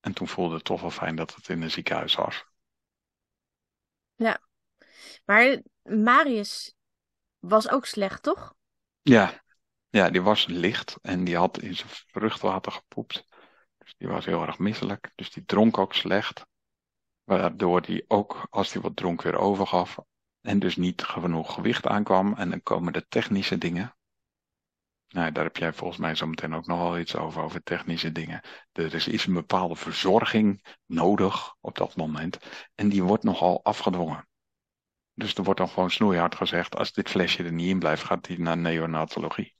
[0.00, 2.44] En toen voelde het toch wel fijn dat het in een ziekenhuis was.
[4.14, 4.40] Ja.
[5.24, 6.74] Maar Marius
[7.38, 8.54] was ook slecht, toch?
[9.02, 9.42] Ja.
[9.88, 13.24] Ja, die was licht en die had in zijn vruchtwater gepoept.
[13.78, 15.12] Dus die was heel erg misselijk.
[15.14, 16.46] Dus die dronk ook slecht.
[17.24, 19.98] Waardoor hij ook, als hij wat dronk, weer overgaf.
[20.40, 22.34] En dus niet genoeg gewicht aankwam.
[22.34, 23.96] En dan komen de technische dingen.
[25.08, 28.12] Nou, daar heb jij volgens mij zo meteen ook nog wel iets over, over technische
[28.12, 28.40] dingen.
[28.72, 32.38] Er is, is een bepaalde verzorging nodig op dat moment.
[32.74, 34.28] En die wordt nogal afgedwongen.
[35.14, 38.26] Dus er wordt dan gewoon snoeihard gezegd, als dit flesje er niet in blijft, gaat
[38.26, 39.56] hij naar neonatologie.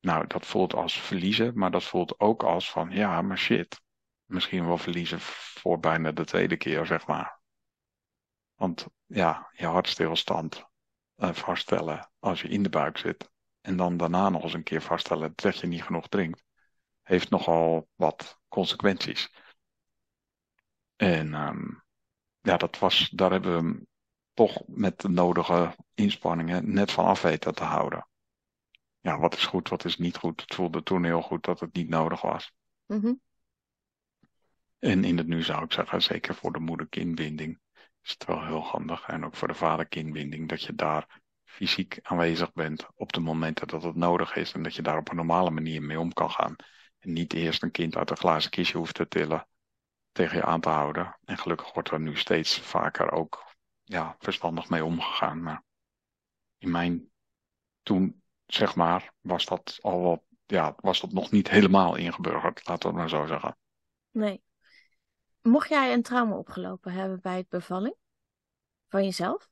[0.00, 3.80] Nou, dat voelt als verliezen, maar dat voelt ook als van, ja, maar shit.
[4.24, 7.40] Misschien wel verliezen voor bijna de tweede keer, zeg maar.
[8.54, 10.64] Want ja, je hartstilstand
[11.16, 13.30] uh, vaststellen als je in de buik zit.
[13.60, 16.44] En dan daarna nog eens een keer vaststellen dat je niet genoeg drinkt.
[17.02, 19.34] Heeft nogal wat consequenties.
[20.96, 21.84] En um,
[22.40, 23.86] ja, dat was, daar hebben we hem
[24.34, 28.08] toch met de nodige inspanningen net van af weten te houden.
[29.00, 30.40] Ja, wat is goed, wat is niet goed.
[30.40, 32.52] Het voelde toen heel goed dat het niet nodig was.
[32.86, 33.20] Mm -hmm.
[34.78, 37.60] En in het nu zou ik zeggen, zeker voor de moeder-kindbinding,
[38.02, 39.06] is het wel heel handig.
[39.06, 41.19] En ook voor de vader-kindbinding, dat je daar
[41.50, 44.52] fysiek aanwezig bent op de momenten dat het nodig is.
[44.52, 46.56] En dat je daar op een normale manier mee om kan gaan.
[46.98, 49.46] En niet eerst een kind uit een glazen kistje hoeft te tillen,
[50.12, 51.18] tegen je aan te houden.
[51.24, 53.44] En gelukkig wordt er nu steeds vaker ook
[53.84, 55.42] ja, verstandig mee omgegaan.
[55.42, 55.64] Maar
[56.58, 57.10] in mijn
[57.82, 62.82] toen, zeg maar, was dat al wat, ja, was dat nog niet helemaal ingeburgerd, laten
[62.82, 63.56] we het maar zo zeggen.
[64.10, 64.42] Nee.
[65.42, 67.94] Mocht jij een trauma opgelopen hebben bij het bevalling?
[68.88, 69.50] Van jezelf?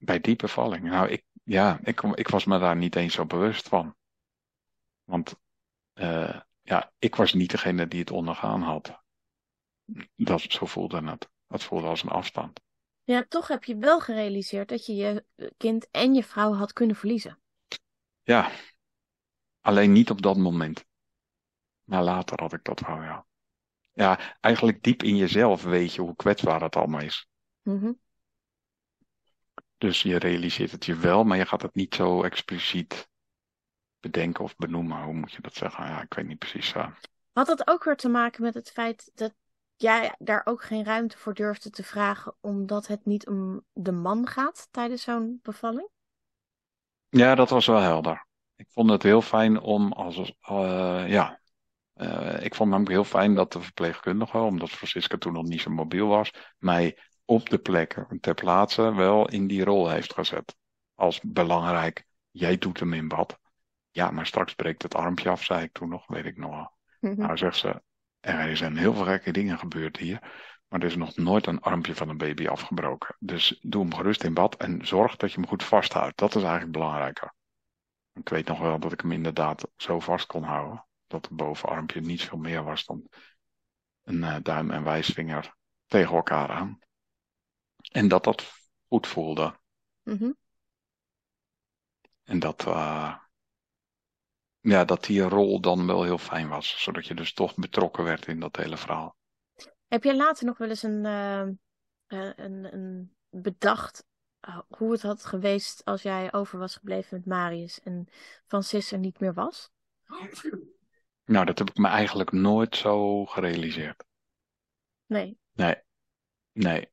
[0.00, 0.82] Bij die bevalling?
[0.82, 3.96] Nou, ik, ja, ik, ik was me daar niet eens zo bewust van.
[5.04, 5.40] Want
[5.94, 9.02] uh, ja, ik was niet degene die het ondergaan had.
[10.16, 11.28] Dat, zo voelde het.
[11.46, 12.60] Dat voelde als een afstand.
[13.02, 15.24] Ja, toch heb je wel gerealiseerd dat je je
[15.56, 17.40] kind en je vrouw had kunnen verliezen.
[18.22, 18.50] Ja,
[19.60, 20.84] alleen niet op dat moment.
[21.84, 23.26] Maar later had ik dat wel, ja.
[23.92, 27.28] Ja, eigenlijk diep in jezelf weet je hoe kwetsbaar het allemaal is.
[27.62, 28.00] Mm -hmm.
[29.80, 33.08] Dus je realiseert het je wel, maar je gaat het niet zo expliciet
[34.00, 35.02] bedenken of benoemen.
[35.02, 35.84] Hoe moet je dat zeggen?
[35.84, 36.74] Ja, ik weet niet precies.
[36.74, 36.86] Uh...
[37.32, 39.34] Had dat ook weer te maken met het feit dat
[39.76, 44.26] jij daar ook geen ruimte voor durfde te vragen, omdat het niet om de man
[44.26, 45.88] gaat tijdens zo'n bevalling?
[47.08, 48.26] Ja, dat was wel helder.
[48.56, 50.16] Ik vond het heel fijn om als,
[50.50, 51.40] uh, ja,
[51.94, 55.70] uh, ik vond namelijk heel fijn dat de verpleegkundige, omdat Francisca toen nog niet zo
[55.70, 56.98] mobiel was, mij
[57.30, 60.56] op de plek ter plaatse wel in die rol heeft gezet.
[60.94, 63.38] Als belangrijk, jij doet hem in bad.
[63.90, 66.72] Ja, maar straks breekt het armpje af, zei ik toen nog, weet ik nog wel.
[67.00, 67.18] Mm -hmm.
[67.18, 67.82] Nou zegt ze,
[68.20, 70.18] er zijn heel veel gekke dingen gebeurd hier.
[70.68, 73.16] Maar er is nog nooit een armpje van een baby afgebroken.
[73.18, 76.18] Dus doe hem gerust in bad en zorg dat je hem goed vasthoudt.
[76.18, 77.34] Dat is eigenlijk belangrijker.
[78.12, 80.86] Ik weet nog wel dat ik hem inderdaad zo vast kon houden.
[81.06, 83.08] Dat het bovenarmpje niet veel meer was dan
[84.02, 85.54] een uh, duim en wijsvinger
[85.86, 86.78] tegen elkaar aan.
[87.90, 88.52] En dat dat
[88.88, 89.58] goed voelde.
[90.02, 90.36] Mm -hmm.
[92.24, 93.16] En dat, uh,
[94.60, 96.82] ja, dat die rol dan wel heel fijn was.
[96.82, 99.16] Zodat je dus toch betrokken werd in dat hele verhaal.
[99.86, 101.48] Heb jij later nog wel eens een, uh,
[102.36, 104.04] een, een bedacht
[104.68, 108.08] hoe het had geweest als jij over was gebleven met Marius en
[108.46, 109.70] Francis er niet meer was?
[111.24, 114.04] Nou, dat heb ik me eigenlijk nooit zo gerealiseerd.
[115.06, 115.38] Nee.
[115.52, 115.74] Nee,
[116.52, 116.90] nee.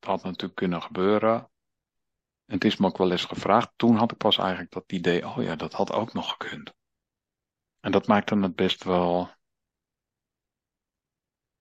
[0.00, 1.50] Had natuurlijk kunnen gebeuren.
[2.44, 3.72] En het is me ook wel eens gevraagd.
[3.76, 6.74] Toen had ik pas eigenlijk dat idee, oh ja, dat had ook nog gekund.
[7.80, 9.30] En dat maakte het best wel.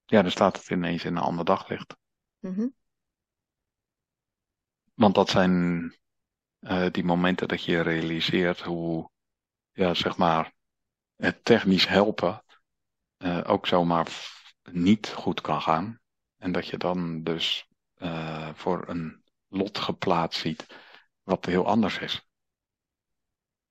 [0.05, 1.95] Ja, dan staat het ineens in een ander daglicht.
[2.39, 2.67] Mhm.
[4.93, 5.95] Want dat zijn
[6.59, 9.09] eh, die momenten dat je realiseert hoe,
[9.71, 10.53] ja, zeg maar,
[11.15, 12.43] het technisch helpen
[13.17, 14.07] eh, ook zomaar
[14.71, 15.99] niet goed kan gaan.
[16.37, 17.68] En dat je dan dus
[17.99, 20.67] eh, voor een lot geplaatst ziet
[21.23, 22.27] wat heel anders is.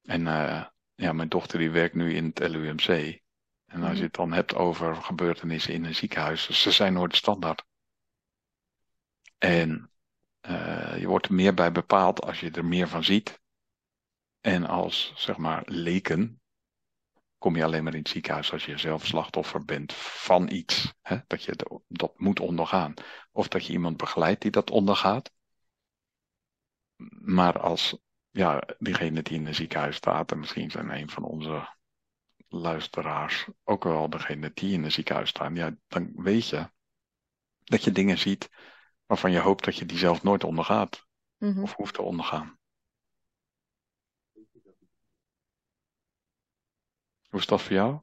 [0.02, 0.64] En eh,
[0.94, 3.20] ja, mijn dochter die werkt nu in het LUMC.
[3.66, 7.64] En als je het dan hebt over gebeurtenissen in een ziekenhuis, ze zijn nooit standaard.
[9.38, 9.90] En
[10.40, 13.40] eh, je wordt er meer bij bepaald als je er meer van ziet.
[14.40, 16.40] En als, zeg maar, leken
[17.38, 20.94] kom je alleen maar in het ziekenhuis als je zelf slachtoffer bent van iets.
[21.02, 21.18] Hè?
[21.26, 22.94] Dat je dat moet ondergaan.
[23.38, 25.33] Of dat je iemand begeleidt die dat ondergaat.
[27.20, 27.98] Maar als
[28.31, 31.68] ja, diegene die in een ziekenhuis staat, en misschien zijn een van onze
[32.48, 36.70] luisteraars ook wel degene die in een ziekenhuis staan, ja, dan weet je
[37.64, 38.48] dat je dingen ziet
[39.07, 41.07] waarvan je hoopt dat je die zelf nooit ondergaat
[41.38, 41.62] Mhm.
[41.62, 42.59] of hoeft te ondergaan.
[47.29, 48.01] Hoe is dat voor jou?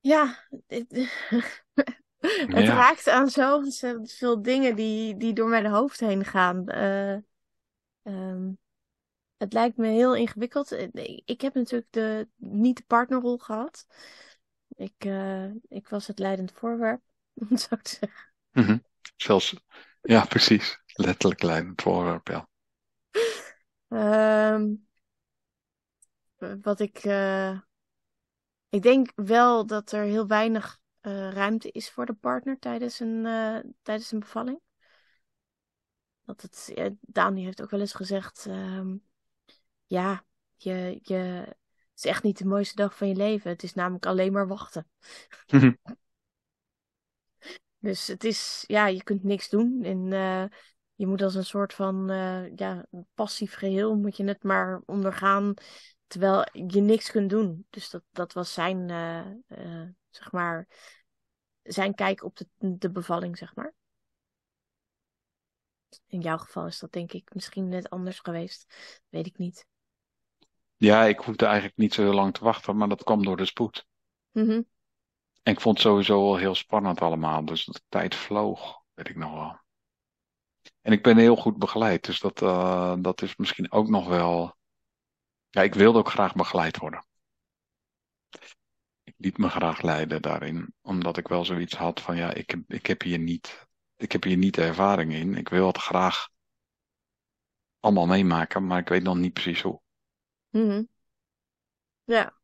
[0.00, 0.36] Ja,
[2.20, 2.74] het, Ja.
[2.74, 6.68] raakt aan zo ontzettend veel dingen die, die door mijn hoofd heen gaan.
[6.68, 7.12] Eh,
[8.02, 8.50] ehm,
[9.36, 10.72] het lijkt me heel ingewikkeld.
[10.72, 13.86] Eh, Ik heb natuurlijk de, niet de partnerrol gehad.
[14.68, 17.02] Ik, eh, ik was het leidend voorwerp,
[17.34, 18.32] om het zo te zeggen.
[18.52, 18.78] Mhm.
[19.16, 19.54] Zelfs,
[20.02, 20.78] ja, precies.
[20.86, 22.48] Letterlijk leidend voorwerp, ja.
[23.88, 24.74] Ehm,
[26.62, 27.04] wat ik.
[28.68, 33.26] ik denk wel dat er heel weinig eh, ruimte is voor de partner tijdens een,
[33.26, 34.60] eh, tijdens een bevalling.
[36.24, 38.96] Dat het, ja, Daan die heeft ook wel eens gezegd: ehm,
[39.86, 40.24] ja,
[40.56, 43.50] je, je, het is echt niet de mooiste dag van je leven.
[43.50, 44.86] Het is namelijk alleen maar wachten.
[47.80, 49.84] Dus het is, ja, je kunt niks doen.
[49.84, 50.44] En eh,
[50.94, 52.06] je moet als een soort van
[52.56, 55.54] ja, passief geheel, moet je het maar ondergaan,
[56.08, 57.66] terwijl je niks kunt doen.
[57.70, 60.68] Dus dat, dat was zijn, eh, eh, zeg maar,
[61.62, 63.74] zijn kijk op de, de bevalling, zeg maar.
[66.06, 68.74] In jouw geval is dat denk ik misschien net anders geweest.
[69.08, 69.66] Weet ik niet.
[70.76, 73.44] Ja, ik hoefde eigenlijk niet zo heel lang te wachten, maar dat kwam door de
[73.44, 73.86] spoed.
[74.30, 74.62] Mhm.
[75.42, 79.16] En ik vond het sowieso wel heel spannend allemaal, dus de tijd vloog, weet ik
[79.16, 79.60] nog wel.
[80.80, 84.56] En ik ben heel goed begeleid, dus dat, eh, dat is misschien ook nog wel.
[85.50, 87.06] Ja, ik wilde ook graag begeleid worden.
[89.04, 92.86] Ik liet me graag leiden daarin, omdat ik wel zoiets had van ja, ik ik
[92.86, 95.34] heb hier niet, ik heb hier niet de ervaring in.
[95.34, 96.28] Ik wil het graag
[97.80, 99.80] allemaal meemaken, maar ik weet nog niet precies hoe.
[100.50, 100.82] Mhm.
[102.04, 102.38] Ja.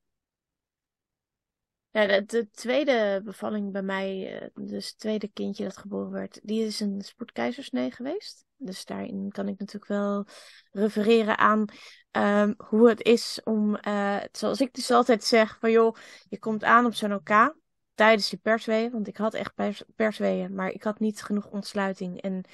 [1.91, 6.41] Ja, de, de tweede bevalling bij mij, eh, dus het tweede kindje dat geboren werd,
[6.43, 8.44] die is een spoedkeizersnee geweest.
[8.57, 10.27] Dus daarin kan ik natuurlijk wel
[10.71, 11.65] refereren aan
[12.11, 15.97] ehm, hoe het is om, eh, zoals ik dus altijd zeg, van joh,
[16.29, 17.55] je komt aan op zo'n OK
[17.95, 22.21] tijdens je persweeën, want ik had echt pers persweeën, maar ik had niet genoeg ontsluiting.
[22.21, 22.45] En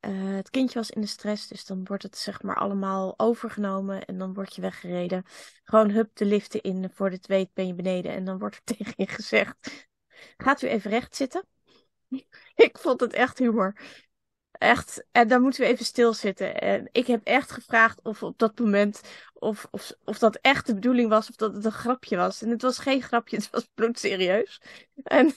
[0.00, 4.04] eh, het kindje was in de stress, dus dan wordt het zeg maar allemaal overgenomen
[4.04, 5.24] en dan word je weggereden.
[5.64, 8.62] Gewoon hup de liften in, voor dit weet ben je beneden en dan wordt er
[8.76, 9.86] tegen je gezegd,
[10.36, 11.46] gaat u even recht zitten?
[12.54, 13.76] Ik vond het echt humor.
[14.58, 16.60] Echt, en dan moeten we even stilzitten.
[16.60, 19.00] En ik heb echt gevraagd of op dat moment,
[19.34, 22.42] of, of, of dat echt de bedoeling was, of dat het een grapje was.
[22.42, 24.60] En het was geen grapje, het was bloedserieus.
[25.02, 25.34] En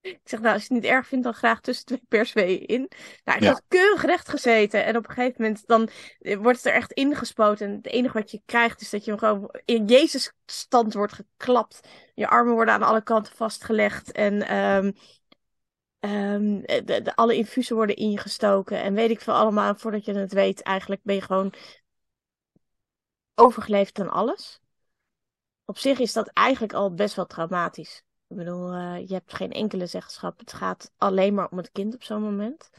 [0.00, 2.90] ik zeg, nou, als je het niet erg vindt, dan graag tussen twee persweeën in.
[3.24, 3.50] Nou, ik Ja.
[3.50, 4.84] had keurig recht gezeten.
[4.84, 5.88] En op een gegeven moment, dan
[6.20, 7.66] eh, wordt het er echt ingespoten.
[7.66, 11.80] En het enige wat je krijgt, is dat je gewoon in Jezus stand wordt geklapt.
[12.14, 14.12] Je armen worden aan alle kanten vastgelegd.
[14.12, 14.92] En ehm,
[16.00, 18.82] ehm, de, de- alle infusen worden ingestoken.
[18.82, 19.74] En weet ik veel allemaal.
[19.74, 21.52] Voordat je het weet, eigenlijk ben je gewoon
[23.34, 24.60] overgeleefd aan alles.
[25.64, 28.04] Op zich is dat eigenlijk al best wel traumatisch.
[28.28, 30.38] Ik bedoel, eh, je hebt geen enkele zeggenschap.
[30.38, 32.70] Het gaat alleen maar om het kind op zo'n moment.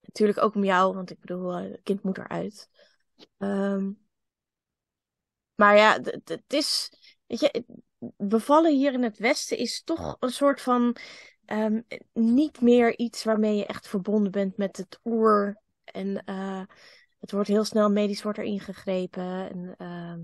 [0.00, 2.68] Natuurlijk ook om jou, want ik bedoel, eh, het kind moet eruit.
[3.38, 3.90] Ehm,
[5.54, 6.92] maar ja, het is,
[7.26, 7.64] weet je,
[8.16, 10.96] bevallen hier in het Westen is toch een soort van
[11.44, 11.80] ehm,
[12.12, 15.60] niet meer iets waarmee je echt verbonden bent met het oer.
[15.84, 16.62] En eh,
[17.20, 19.50] het wordt heel snel medisch wordt er ingegrepen.
[19.50, 20.20] En, ehm,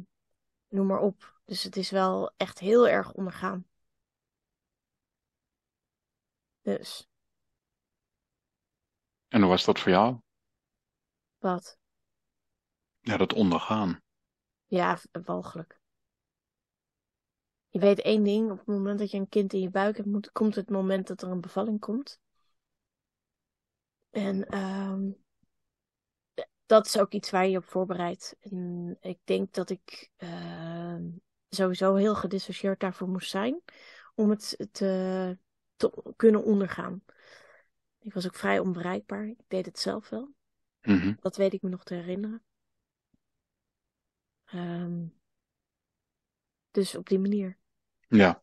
[0.68, 1.40] noem maar op.
[1.44, 3.66] Dus het is wel echt heel erg ondergaan.
[6.64, 7.08] Dus,
[9.28, 10.18] En hoe was dat voor jou?
[11.40, 11.76] wat?
[13.00, 14.00] Ja, dat ondergaan.
[14.66, 15.80] Ja, walgelijk.
[17.68, 20.08] Je weet één ding, op het moment dat je een kind in je buik hebt,
[20.08, 22.20] moet, komt het moment dat er een bevalling komt.
[24.10, 25.10] En ehm,
[26.66, 28.36] dat is ook iets waar je op voorbereidt.
[28.40, 31.04] En ik denk dat ik ehm,
[31.48, 33.62] sowieso heel gedissocieerd daarvoor moest zijn
[34.14, 35.38] om het te,
[35.76, 37.02] te kunnen ondergaan.
[37.98, 39.26] Ik was ook vrij onbereikbaar.
[39.26, 40.34] Ik deed het zelf wel.
[40.82, 41.14] Mhm.
[41.20, 42.42] Dat weet ik me nog te herinneren.
[44.44, 45.06] Ehm,
[46.70, 47.58] dus op die manier.
[48.08, 48.42] Ja.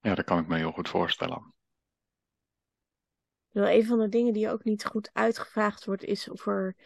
[0.00, 1.54] Ja, dat kan ik me heel goed voorstellen.
[3.50, 6.76] Nou, een van de dingen die ook niet goed uitgevraagd wordt, is of er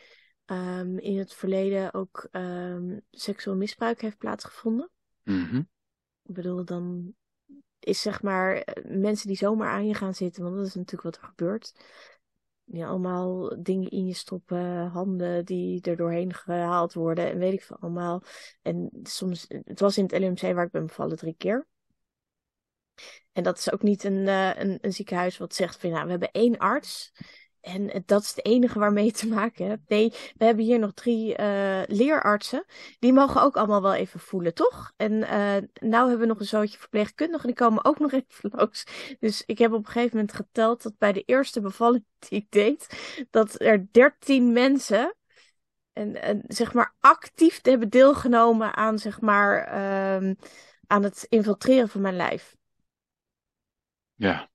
[0.45, 4.91] ehm, in het verleden ook ehm, seksueel misbruik heeft plaatsgevonden.
[5.23, 5.57] Mhm.
[6.23, 7.15] Ik bedoel, dan
[7.79, 11.03] is zeg maar eh, mensen die zomaar aan je gaan zitten, want dat is natuurlijk
[11.03, 11.75] wat er gebeurt.
[12.69, 17.63] Die allemaal dingen in je stoppen, handen die er doorheen gehaald worden en weet ik
[17.63, 18.23] veel allemaal.
[18.63, 21.67] En soms, het was in het LMC waar ik ben bevallen drie keer.
[23.33, 26.11] En dat is ook niet een, eh, een, een ziekenhuis wat zegt van, nou, we
[26.11, 27.13] hebben één arts.
[27.67, 29.89] En dat is het enige waarmee je te maken hebt.
[29.89, 32.65] Nee, we hebben hier nog drie eh, leerartsen.
[32.99, 34.93] Die mogen ook allemaal wel even voelen, toch?
[34.97, 37.47] En eh nou hebben we nog een zootje verpleegkundigen.
[37.47, 38.87] Die komen ook nog even langs.
[39.21, 42.51] Dus ik heb op een gegeven moment geteld dat bij de eerste bevalling die ik
[42.51, 42.87] deed,
[43.31, 45.15] dat er dertien mensen
[45.93, 50.35] en, en zeg maar actief hebben deelgenomen aan zeg maar ehm,
[50.87, 52.57] aan het infiltreren van mijn lijf.
[54.15, 54.51] Ja.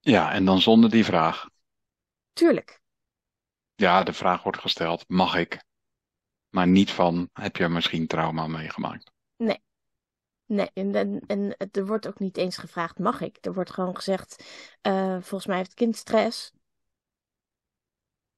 [0.00, 1.48] Ja, en dan zonder die vraag.
[2.32, 2.80] Tuurlijk.
[3.74, 5.64] Ja, de vraag wordt gesteld, mag ik?
[6.48, 9.10] Maar niet van, heb je misschien trauma meegemaakt?
[9.36, 9.62] Nee.
[10.46, 13.38] Nee, en, en, er wordt ook niet eens gevraagd, mag ik?
[13.40, 14.44] Er wordt gewoon gezegd,
[14.80, 16.52] eh, volgens mij heeft het kind stress.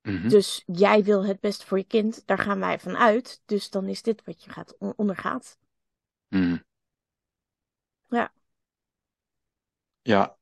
[0.02, 0.28] Mhm.
[0.28, 3.42] Dus jij wil het beste voor je kind, daar gaan wij van uit.
[3.44, 5.58] Dus dan is dit wat je gaat on- ondergaat.
[6.28, 6.56] Mhm.
[8.08, 8.32] Ja.
[10.02, 10.39] Ja.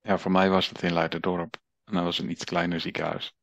[0.00, 1.56] Ja, voor mij was het in Leiderdorp.
[1.84, 3.34] En dat was een iets kleiner ziekenhuis.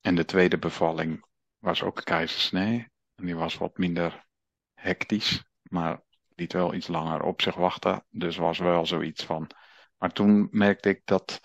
[0.00, 1.24] En de tweede bevalling
[1.58, 2.88] was ook keizersnee.
[3.14, 4.26] En die was wat minder
[4.74, 6.02] hectisch, maar
[6.34, 8.04] liet wel iets langer op zich wachten.
[8.10, 9.50] Dus was wel zoiets van.
[9.98, 11.40] Maar toen merkte ik dat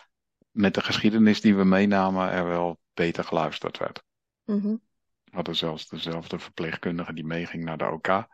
[0.52, 4.04] met de geschiedenis die we meenamen er wel beter geluisterd werd.
[4.44, 4.76] Mhm.
[5.24, 8.28] We hadden zelfs dezelfde verpleegkundige die meeging naar de OK.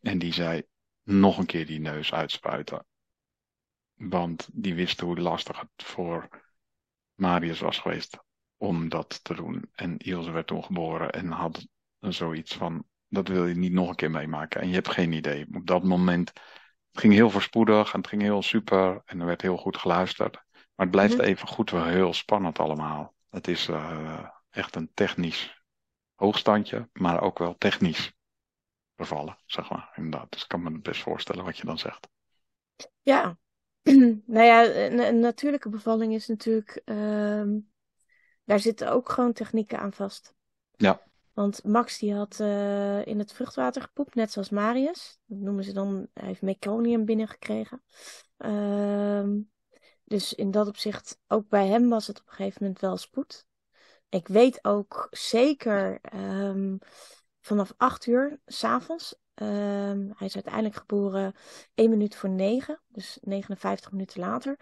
[0.00, 0.62] En die zei
[1.02, 2.86] nog een keer die neus uitspuiten.
[3.94, 6.28] Want die wist hoe lastig het voor
[7.14, 8.18] Marius was geweest
[8.56, 9.70] om dat te doen.
[9.72, 11.66] En Ilse werd toen geboren en had
[11.98, 14.60] zoiets van, dat wil je niet nog een keer meemaken.
[14.60, 15.46] En je hebt geen idee.
[15.52, 16.28] Op dat moment,
[16.90, 20.34] het ging heel voorspoedig en het ging heel super en er werd heel goed geluisterd.
[20.52, 21.26] Maar het blijft Mhm.
[21.26, 23.14] even goed wel heel spannend allemaal.
[23.30, 25.62] Het is eh, echt een technisch
[26.14, 28.12] hoogstandje, maar ook wel technisch
[28.94, 29.92] bevallen, zeg maar.
[29.96, 30.30] Inderdaad.
[30.32, 32.08] Dus ik kan me best voorstellen wat je dan zegt.
[33.02, 33.36] Ja,
[34.26, 37.58] nou ja, een, een natuurlijke bevalling is natuurlijk, ehm,
[38.44, 40.34] daar zitten ook gewoon technieken aan vast.
[40.76, 41.02] Ja.
[41.32, 45.18] Want Max die had eh, in het vruchtwater gepoept, net zoals Marius.
[45.26, 47.82] Dat noemen ze dan, hij heeft meconium binnengekregen.
[48.36, 49.40] Ehm,
[50.04, 53.46] dus in dat opzicht, ook bij hem was het op een gegeven moment wel spoed.
[54.08, 56.76] Ik weet ook zeker ehm,
[57.44, 59.14] vanaf acht uur s'avonds.
[59.34, 61.34] Um, hij is uiteindelijk geboren
[61.74, 64.56] één minuut voor negen, dus 59 minuten later.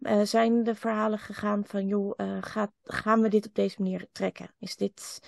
[0.00, 4.54] eh, zijn de verhalen gegaan van, joh, eh, gaan we dit op deze manier trekken?
[4.58, 5.20] Is dit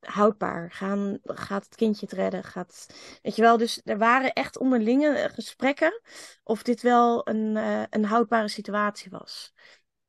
[0.00, 0.70] houdbaar?
[0.70, 2.44] Gaan, gaat het kindje het redden?
[2.44, 2.86] Gaat,
[3.22, 6.00] weet je wel, dus er waren echt onderlinge gesprekken
[6.42, 9.52] of dit wel een, eh, een houdbare situatie was.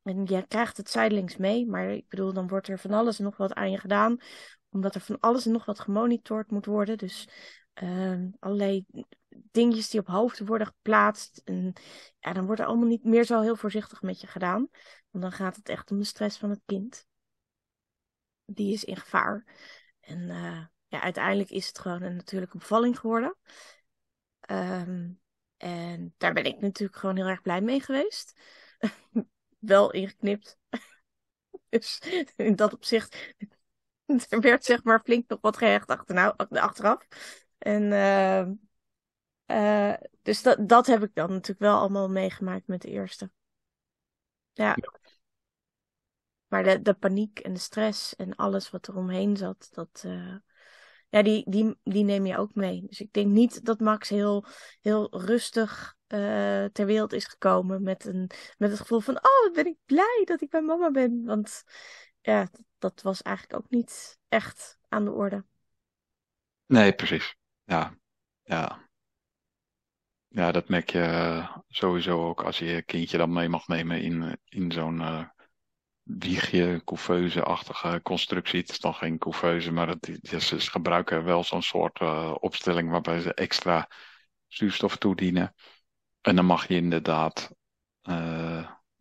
[0.04, 3.24] En je krijgt het zijdelings mee, maar ik bedoel, dan wordt er van alles en
[3.24, 4.18] nog wat aan je gedaan,
[4.72, 6.97] omdat er van alles en nog wat gemonitord moet worden.
[6.97, 7.28] Dus
[7.74, 8.86] ehm, allerlei
[9.30, 11.41] dingetjes die op hoofden worden geplaatst.
[11.45, 11.74] En
[12.19, 14.67] ja, dan wordt er allemaal niet meer zo heel voorzichtig met je gedaan.
[15.09, 17.07] Want dan gaat het echt om de stress van het kind.
[18.45, 19.45] Die is in gevaar.
[19.99, 23.38] En eh, ja, uiteindelijk is het gewoon een natuurlijke bevalling geworden.
[24.39, 25.09] Ehm,
[25.57, 28.39] en daar ben ik natuurlijk gewoon heel erg blij mee geweest.
[29.59, 30.57] Wel ingeknipt.
[31.69, 32.01] dus
[32.36, 33.36] in dat opzicht,
[34.30, 37.08] er werd zeg maar flink nog wat gehecht achterna, achteraf.
[37.58, 38.47] En uh,
[39.58, 43.32] uh, dus dat, dat heb ik dan natuurlijk wel allemaal meegemaakt met de eerste.
[44.54, 44.78] Ja.
[46.47, 50.36] Maar de, de paniek en de stress en alles wat er omheen zat, dat, uh,
[51.10, 52.84] ja, die, die, die neem je ook mee.
[52.88, 54.45] Dus ik denk niet dat Max heel,
[54.82, 59.66] heel rustig uh, ter wereld is gekomen met, een, met het gevoel van, oh, ben
[59.66, 61.24] ik blij dat ik bij mama ben.
[61.26, 61.64] Want
[62.22, 65.45] ja, dat, was eigenlijk ook niet echt aan de orde.
[66.65, 67.36] Nee, precies.
[67.63, 67.95] Ja,
[68.43, 68.89] ja.
[70.28, 74.01] Ja, dat merk je eh, sowieso ook als je je kindje dan mee mag nemen
[74.01, 75.28] in, in zo'n uh,
[76.03, 78.59] wiegje, couveuse-achtige constructie.
[78.59, 81.99] Het is dan geen couveuse, maar het, ze gebruiken wel zo'n soort
[82.39, 83.89] opstelling waarbij ze extra
[84.47, 85.55] zuurstof toedienen.
[86.22, 87.51] En dan mag je inderdaad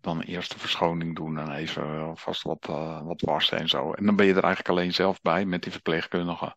[0.01, 3.93] dan eerst de verschoning doen en even vast wat, uh, wat wassen en zo.
[3.93, 6.57] En dan ben je er eigenlijk alleen zelf bij met die verpleegkundige.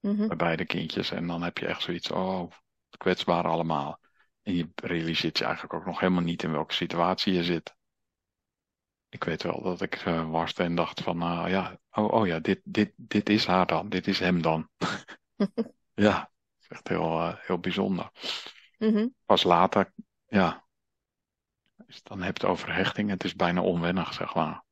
[0.00, 0.28] Mm-hmm.
[0.28, 1.10] Bij beide kindjes.
[1.10, 2.50] En dan heb je echt zoiets, oh,
[2.96, 4.00] kwetsbaar allemaal.
[4.42, 7.74] En je realiseert je eigenlijk ook nog helemaal niet in welke situatie je zit.
[9.08, 12.38] Ik weet wel dat ik uh, warste en dacht van, uh, ja, oh, oh ja,
[12.38, 14.68] dit, dit, dit is haar dan, dit is hem dan.
[15.94, 18.10] ja, dat is echt heel, heel bijzonder.
[18.78, 19.14] Mm-hmm.
[19.24, 19.92] Pas later,
[20.26, 20.63] ja,
[21.86, 24.64] als je dan hebt over hechting, het is bijna onwennig, zeg maar,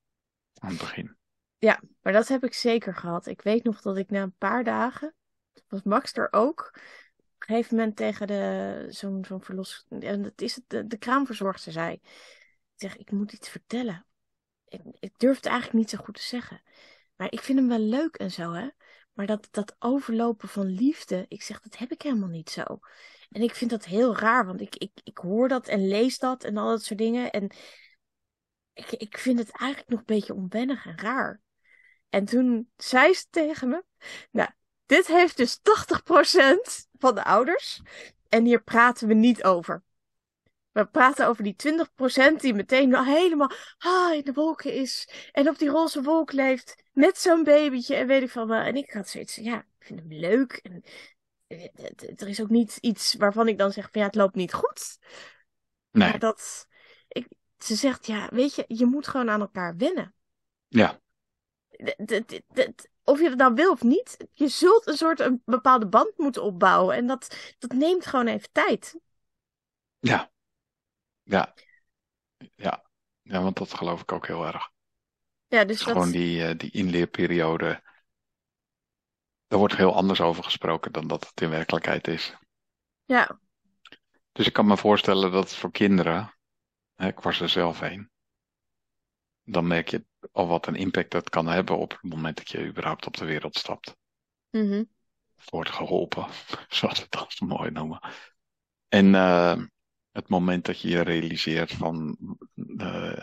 [0.58, 1.16] aan het begin.
[1.58, 3.26] Ja, maar dat heb ik zeker gehad.
[3.26, 5.14] Ik weet nog dat ik na een paar dagen,
[5.68, 6.70] was Max er ook,
[7.16, 9.86] op een gegeven moment tegen de, zo'n zo'n verlos...
[9.88, 11.92] En dat is het, de, de kraamverzorgster zei.
[11.92, 12.00] Ik
[12.74, 14.06] zeg, ik moet iets vertellen.
[14.68, 16.62] Ik, ik durf het eigenlijk niet zo goed te zeggen.
[17.16, 18.68] Maar ik vind hem wel leuk en zo, hè.
[19.12, 22.80] Maar dat, dat overlopen van liefde, ik zeg, dat heb ik helemaal niet zo.
[23.32, 26.44] En ik vind dat heel raar, want ik, ik, ik hoor dat en lees dat
[26.44, 27.30] en al dat soort dingen.
[27.30, 27.50] En
[28.72, 31.40] ik, ik vind het eigenlijk nog een beetje onwennig en raar.
[32.08, 33.84] En toen zei ze tegen me,
[34.30, 34.50] nou,
[34.86, 35.62] dit heeft dus 80%
[36.98, 37.80] van de ouders.
[38.28, 39.82] En hier praten we niet over.
[40.72, 41.56] We praten over die
[42.34, 45.08] 20% die meteen al helemaal ah, in de wolken is.
[45.32, 46.84] En op die roze wolk leeft.
[46.92, 48.60] Met zo'n babytje en weet ik van wel.
[48.60, 50.52] En ik had zoiets ja, ik vind hem leuk.
[50.52, 50.82] En
[52.16, 54.98] er is ook niet iets waarvan ik dan zeg van ja, het loopt niet goed.
[55.90, 56.08] Nee.
[56.08, 56.66] Maar dat,
[57.08, 57.28] ik,
[57.58, 60.14] ze zegt ja, weet je, je moet gewoon aan elkaar wennen.
[60.68, 61.00] Ja.
[63.04, 66.42] Of je het nou wil of niet, je zult een soort een bepaalde band moeten
[66.42, 66.96] opbouwen.
[66.96, 68.98] En dat, dat neemt gewoon even tijd.
[69.98, 70.32] Ja.
[71.22, 71.54] Ja.
[72.54, 72.90] Ja.
[73.22, 74.70] Ja, want dat geloof ik ook heel erg.
[75.46, 75.92] Ja, dus dat...
[75.92, 77.82] Gewoon die, uh, die inleerperiode
[79.52, 82.36] er wordt heel anders over gesproken dan dat het in werkelijkheid is.
[83.04, 83.40] Ja.
[84.32, 86.34] Dus ik kan me voorstellen dat voor kinderen,
[86.94, 88.10] hè, ik was er zelf heen,
[89.44, 92.66] dan merk je al wat een impact dat kan hebben op het moment dat je
[92.66, 93.96] überhaupt op de wereld stapt.
[94.50, 94.90] Mm
[95.44, 96.26] Wordt geholpen,
[96.68, 98.00] zoals we het dan zo mooi noemen.
[98.88, 99.62] En uh,
[100.10, 102.16] het moment dat je je realiseert van,
[102.54, 103.22] uh,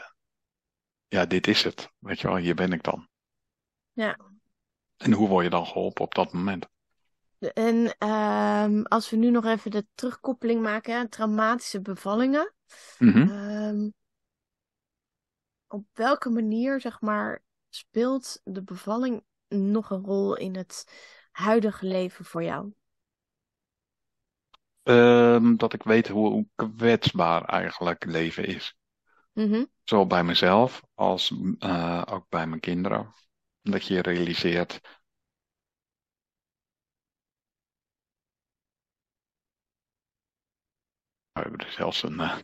[1.08, 1.92] ja, dit is het.
[2.00, 3.10] Weet je wel, hier ben ik dan.
[3.92, 4.29] Ja.
[5.00, 6.68] En hoe word je dan geholpen op dat moment?
[7.54, 12.54] En um, als we nu nog even de terugkoppeling maken, hè, traumatische bevallingen.
[12.98, 13.30] Mm -hmm.
[13.30, 13.94] um,
[15.68, 20.86] op welke manier, zeg maar, speelt de bevalling nog een rol in het
[21.32, 22.74] huidige leven voor jou?
[24.84, 28.78] Um, dat ik weet hoe, hoe kwetsbaar eigenlijk leven is.
[29.34, 29.68] Mm -hmm.
[29.84, 33.14] Zowel bij mezelf als uh, ook bij mijn kinderen
[33.72, 34.80] dat je realiseert.
[41.32, 42.38] We hebben er zelfs een, uh,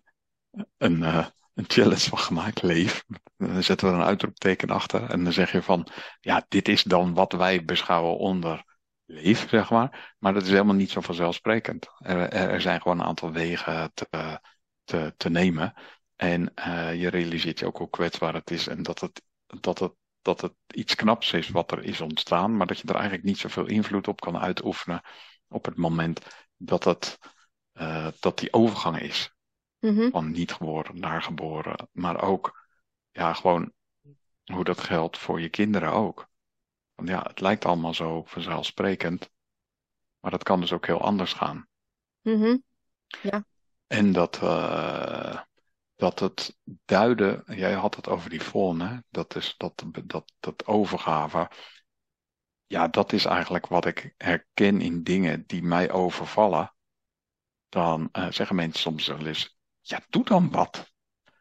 [0.77, 3.03] een, uh, een challenge van gemaakt, leef.
[3.37, 5.87] Dan zetten we een uitroepteken achter en dan zeg je van,
[6.19, 8.63] ja, dit is dan wat wij beschouwen onder
[9.05, 10.15] leef, zeg maar.
[10.19, 11.87] Maar dat is helemaal niet zo vanzelfsprekend.
[11.97, 14.39] Er, er zijn gewoon een aantal wegen te,
[14.83, 15.73] te, te nemen.
[16.15, 19.93] En uh, je realiseert je ook hoe kwetsbaar het is en dat het, dat het
[20.25, 23.37] dat het iets knaps is wat er is ontstaan, maar dat je er eigenlijk niet
[23.37, 25.01] zoveel invloed op kan uitoefenen
[25.47, 27.17] op het moment dat, het,
[27.73, 29.33] uh, dat die overgang is.
[29.79, 30.11] Mm-hmm.
[30.11, 31.89] Van niet geboren naar geboren.
[31.91, 32.67] Maar ook,
[33.11, 33.73] ja, gewoon
[34.43, 36.27] hoe dat geldt voor je kinderen ook.
[36.95, 39.29] Want ja, het lijkt allemaal zo vanzelfsprekend,
[40.19, 41.67] maar dat kan dus ook heel anders gaan.
[42.21, 42.63] Mm-hmm.
[43.21, 43.45] Ja.
[43.87, 45.41] En dat, uh,
[45.95, 51.51] dat het duiden, jij had het over die volne, dat is dat, dat, dat overgave.
[52.65, 56.75] Ja, dat is eigenlijk wat ik herken in dingen die mij overvallen.
[57.69, 60.93] Dan uh, zeggen mensen soms wel eens, ja, doe dan wat.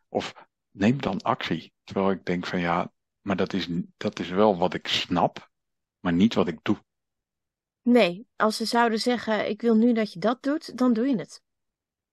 [0.09, 0.35] Of
[0.71, 1.73] neem dan actie.
[1.85, 5.51] Terwijl ik denk van ja, maar dat is, dat is wel wat ik snap,
[6.01, 6.85] maar niet wat ik doe.
[7.83, 11.17] Nee, als ze zouden zeggen, ik wil nu dat je dat doet, dan doe je
[11.17, 11.43] het.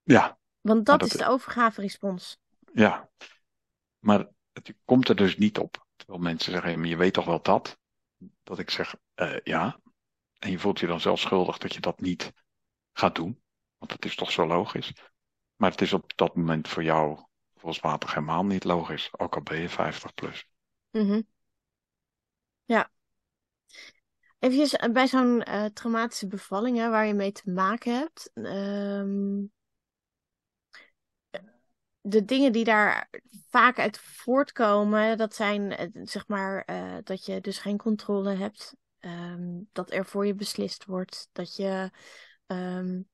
[0.04, 2.38] Ja, want dat, is de overgave-respons.
[2.74, 3.10] Ja,
[4.00, 5.86] maar het komt er dus niet op.
[5.96, 7.80] Terwijl mensen zeggen, maar je weet toch wel dat?
[8.44, 9.80] Dat ik zeg, uh, ja.
[10.40, 12.34] En je voelt je dan zelf schuldig dat je dat niet
[12.94, 13.42] gaat doen.
[13.78, 14.94] Want het is toch zo logisch.
[15.56, 19.10] Maar het is op dat moment voor jou volgens helemaal niet logisch.
[19.18, 20.48] Ook al ben je 50 plus.
[20.92, 21.28] Mm
[22.66, 22.92] Ja.
[24.40, 28.32] Even bij zo'n uh, traumatische bevalling hè, waar je mee te maken hebt.
[28.34, 29.52] Um,
[32.02, 33.10] de dingen die daar
[33.50, 38.76] vaak uit voortkomen, dat zijn eh, zeg maar uh, dat je dus geen controle hebt.
[39.00, 41.30] Um, dat er voor je beslist wordt.
[41.32, 41.90] Dat je,
[42.48, 43.08] um,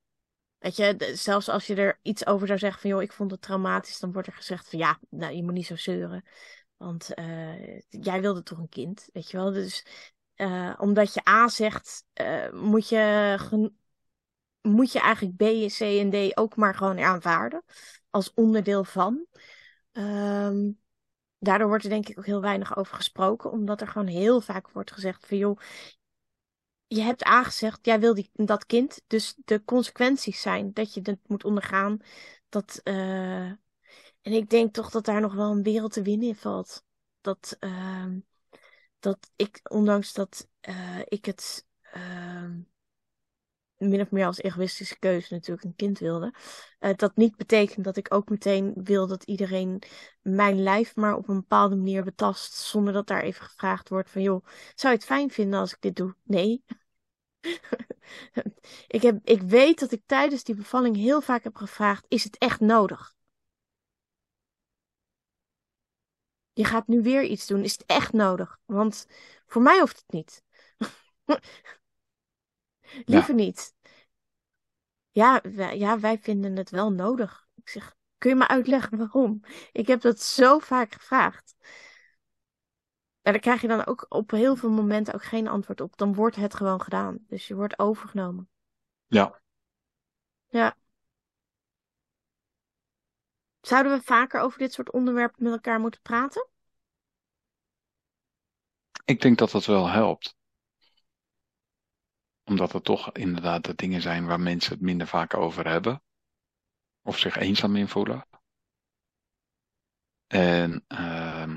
[0.57, 3.41] weet je, zelfs als je er iets over zou zeggen van joh, ik vond het
[3.41, 6.25] traumatisch, dan wordt er gezegd van ja, nou, je moet niet zo zeuren.
[6.77, 9.51] Want uh, jij wilde toch een kind, weet je wel.
[9.51, 9.85] Dus
[10.77, 12.05] omdat je A zegt,
[12.51, 13.35] moet je
[14.69, 17.63] moet je eigenlijk B, C en D ook maar gewoon aanvaarden
[18.09, 19.25] als onderdeel van.
[19.91, 20.71] Ehm,
[21.39, 24.71] daardoor wordt er denk ik ook heel weinig over gesproken, omdat er gewoon heel vaak
[24.71, 25.59] wordt gezegd van joh,
[26.87, 31.19] je hebt aangezegd, jij wil die, dat kind, dus de consequenties zijn dat je het
[31.27, 31.99] moet ondergaan.
[32.49, 33.45] Dat, uh...
[34.21, 36.83] En ik denk toch dat daar nog wel een wereld te winnen in valt.
[37.21, 38.13] Dat, uh...
[38.99, 42.59] dat ik, ondanks dat uh, ik het ehm,
[43.77, 46.33] min of meer als egoïstische keuze natuurlijk een kind wilde.
[46.79, 49.81] Uh, dat niet betekent dat ik ook meteen wil dat iedereen
[50.21, 52.53] mijn lijf maar op een bepaalde manier betast.
[52.53, 55.81] Zonder dat daar even gevraagd wordt van joh, zou je het fijn vinden als ik
[55.81, 56.15] dit doe?
[56.23, 56.63] Nee.
[58.87, 62.37] ik, heb, ik weet dat ik tijdens die bevalling heel vaak heb gevraagd, is het
[62.37, 63.15] echt nodig?
[66.53, 67.63] Je gaat nu weer iets doen.
[67.63, 68.59] Is het echt nodig?
[68.65, 69.07] Want
[69.45, 70.43] voor mij hoeft het niet.
[73.05, 73.75] Liever niet.
[75.09, 77.47] Ja wij, ja, wij vinden het wel nodig.
[77.55, 79.41] Ik zeg, kun je me uitleggen waarom?
[79.71, 81.55] Ik heb dat zo vaak gevraagd.
[83.21, 85.97] En daar krijg je dan ook op heel veel momenten ook geen antwoord op.
[85.97, 87.17] Dan wordt het gewoon gedaan.
[87.27, 88.49] Dus je wordt overgenomen.
[89.07, 89.41] Ja.
[90.47, 90.77] Ja.
[93.61, 96.47] Zouden we vaker over dit soort onderwerpen met elkaar moeten praten?
[99.05, 100.36] Ik denk dat dat wel helpt
[102.47, 106.01] omdat het toch inderdaad de dingen zijn waar mensen het minder vaak over hebben.
[107.01, 108.27] Of zich eenzaam in voelen.
[110.27, 111.55] En uh,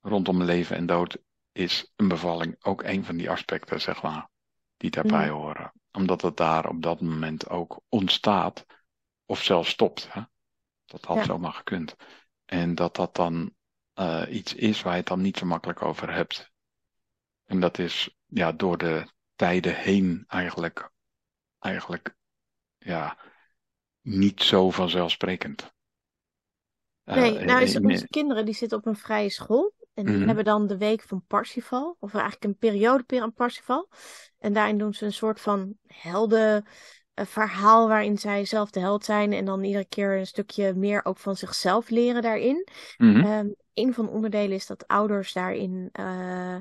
[0.00, 1.18] rondom leven en dood
[1.52, 4.28] is een bevalling ook een van die aspecten, zeg maar,
[4.76, 5.72] die daarbij horen.
[5.92, 8.66] Omdat het daar op dat moment ook ontstaat,
[9.24, 10.12] of zelfs stopt.
[10.12, 10.22] Hè?
[10.84, 11.24] Dat had ja.
[11.24, 11.96] zomaar gekund.
[12.44, 13.54] En dat dat dan
[13.94, 16.50] uh, iets is waar je het dan niet zo makkelijk over hebt.
[17.44, 20.90] En dat is ja, door de tijden heen eigenlijk,
[21.58, 22.16] eigenlijk
[22.78, 23.18] ja,
[24.00, 25.72] niet zo vanzelfsprekend.
[27.04, 29.74] Eh, nee, nou is onze kinderen die zitten op een vrije school.
[29.94, 30.26] En die mhm.
[30.26, 31.96] hebben dan de week van Parsifal.
[32.00, 33.88] Of eigenlijk een periode aan Parsifal.
[34.38, 36.66] En daarin doen ze een soort van helden
[37.14, 39.32] eh, verhaal waarin zij zelf de held zijn.
[39.32, 42.68] En dan iedere keer een stukje meer ook van zichzelf leren daarin.
[42.96, 46.56] Mm een van de onderdelen is dat ouders daarin uh,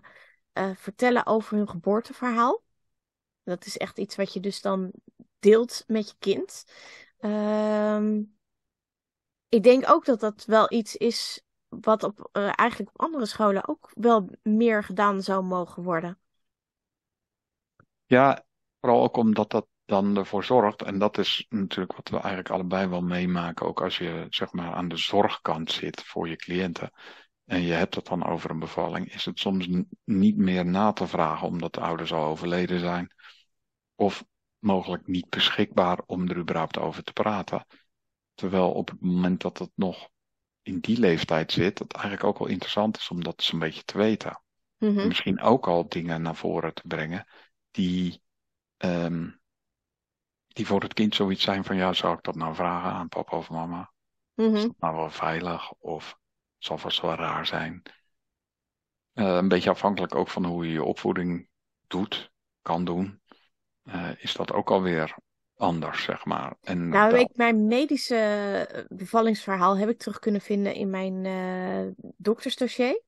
[0.75, 2.63] vertellen over hun geboorteverhaal.
[3.47, 4.91] Dat is echt iets wat je dus dan
[5.39, 6.65] deelt met je kind.
[7.19, 8.21] Ehm,
[9.49, 13.67] ik denk ook dat dat wel iets is wat op, uh, eigenlijk op andere scholen
[13.67, 16.19] ook wel meer gedaan zou mogen worden.
[18.05, 18.45] Ja,
[18.79, 22.87] vooral ook omdat dat dan ervoor zorgt, en dat is natuurlijk wat we eigenlijk allebei
[22.87, 26.91] wel meemaken, ook als je zeg maar aan de zorgkant zit voor je cliënten
[27.45, 29.67] en je hebt het dan over een bevalling, is het soms
[30.03, 33.15] niet meer na te vragen omdat de ouders al overleden zijn
[33.97, 34.25] of
[34.59, 37.65] mogelijk niet beschikbaar om er überhaupt over te praten.
[38.33, 40.09] Terwijl op het moment dat het nog
[40.61, 43.83] in die leeftijd zit, het eigenlijk ook wel interessant is om dat eens een beetje
[43.83, 44.41] te weten.
[44.77, 45.07] Mhm.
[45.07, 47.27] Misschien ook al dingen naar voren te brengen
[47.71, 48.21] die,
[48.77, 49.41] um,
[50.47, 53.37] die voor het kind zoiets zijn van ja, zou ik dat nou vragen aan papa
[53.37, 53.91] of mama?
[54.33, 56.19] Mm Is dat nou wel veilig of
[56.57, 57.81] zal vast wel raar zijn?
[59.13, 61.49] Uh, een beetje afhankelijk ook van hoe je je opvoeding
[61.87, 62.31] doet,
[62.61, 63.21] kan doen
[63.87, 65.15] uh, is dat ook alweer
[65.55, 66.55] anders, zeg maar.
[66.61, 67.19] En nou, dat...
[67.19, 73.01] ik, mijn medische eh, bevallingsverhaal heb ik terug kunnen vinden in mijn uh, doktersdossier.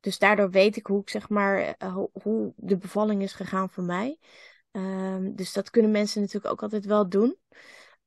[0.00, 3.84] Dus daardoor weet ik hoe ik zeg maar uh, hoe de bevalling is gegaan voor
[3.84, 4.18] mij.
[4.70, 7.36] Um, dus dat kunnen mensen natuurlijk ook altijd wel doen.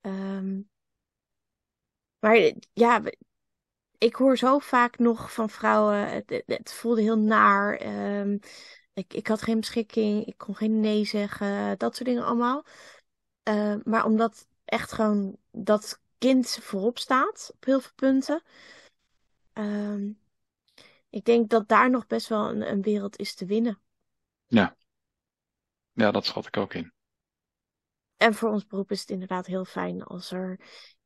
[0.01, 0.69] Um,
[2.19, 3.01] maar ja,
[3.97, 7.81] ik hoor zo vaak nog van vrouwen, het, het voelde heel naar.
[8.19, 8.39] Um,
[8.97, 12.65] ik, ik had geen beschikking, ik kon geen nee zeggen, dat soort dingen allemaal.
[13.49, 18.41] Uh, maar omdat echt gewoon dat kind voorop staat op heel veel punten.
[19.53, 20.15] Uh,
[21.09, 23.79] Ik denk dat daar nog best wel een, een wereld is te winnen.
[24.47, 24.75] Ja.
[25.91, 26.93] Ja, dat schat ik ook in.
[28.17, 30.59] En voor ons beroep is het inderdaad heel fijn als er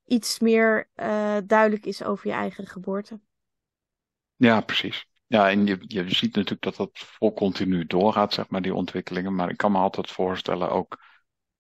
[0.06, 3.20] iets meer uh, duidelijk is over je eigen geboorte.
[4.36, 5.08] Ja, precies.
[5.32, 9.36] Ja, en je, je ziet natuurlijk dat dat vol continu doorgaat, zeg maar, die ontwikkelingen.
[9.36, 11.02] Maar ik kan me altijd voorstellen ook,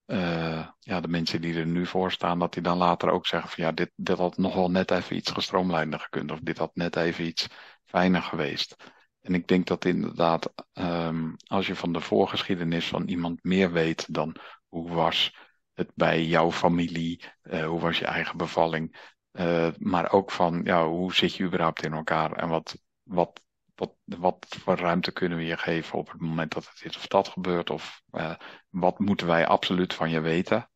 [0.05, 3.49] uh, ja, de mensen die er nu voor staan, dat die dan later ook zeggen
[3.49, 6.32] van ja, dit, dit had nog wel net even iets gestroomlijnder gekund.
[6.32, 7.47] Of dit had net even iets
[7.86, 8.76] fijner geweest.
[9.22, 14.13] En ik denk dat inderdaad, um, als je van de voorgeschiedenis van iemand meer weet
[14.13, 14.36] dan
[14.67, 15.36] hoe was
[15.74, 20.88] het bij jouw familie, uh, hoe was je eigen bevalling, uh, maar ook van ja,
[20.88, 23.41] hoe zit je überhaupt in elkaar en wat, wat,
[23.82, 27.07] wat, wat voor ruimte kunnen we je geven op het moment dat het dit of
[27.07, 28.36] dat gebeurt, of uh,
[28.69, 30.69] wat moeten wij absoluut van je weten,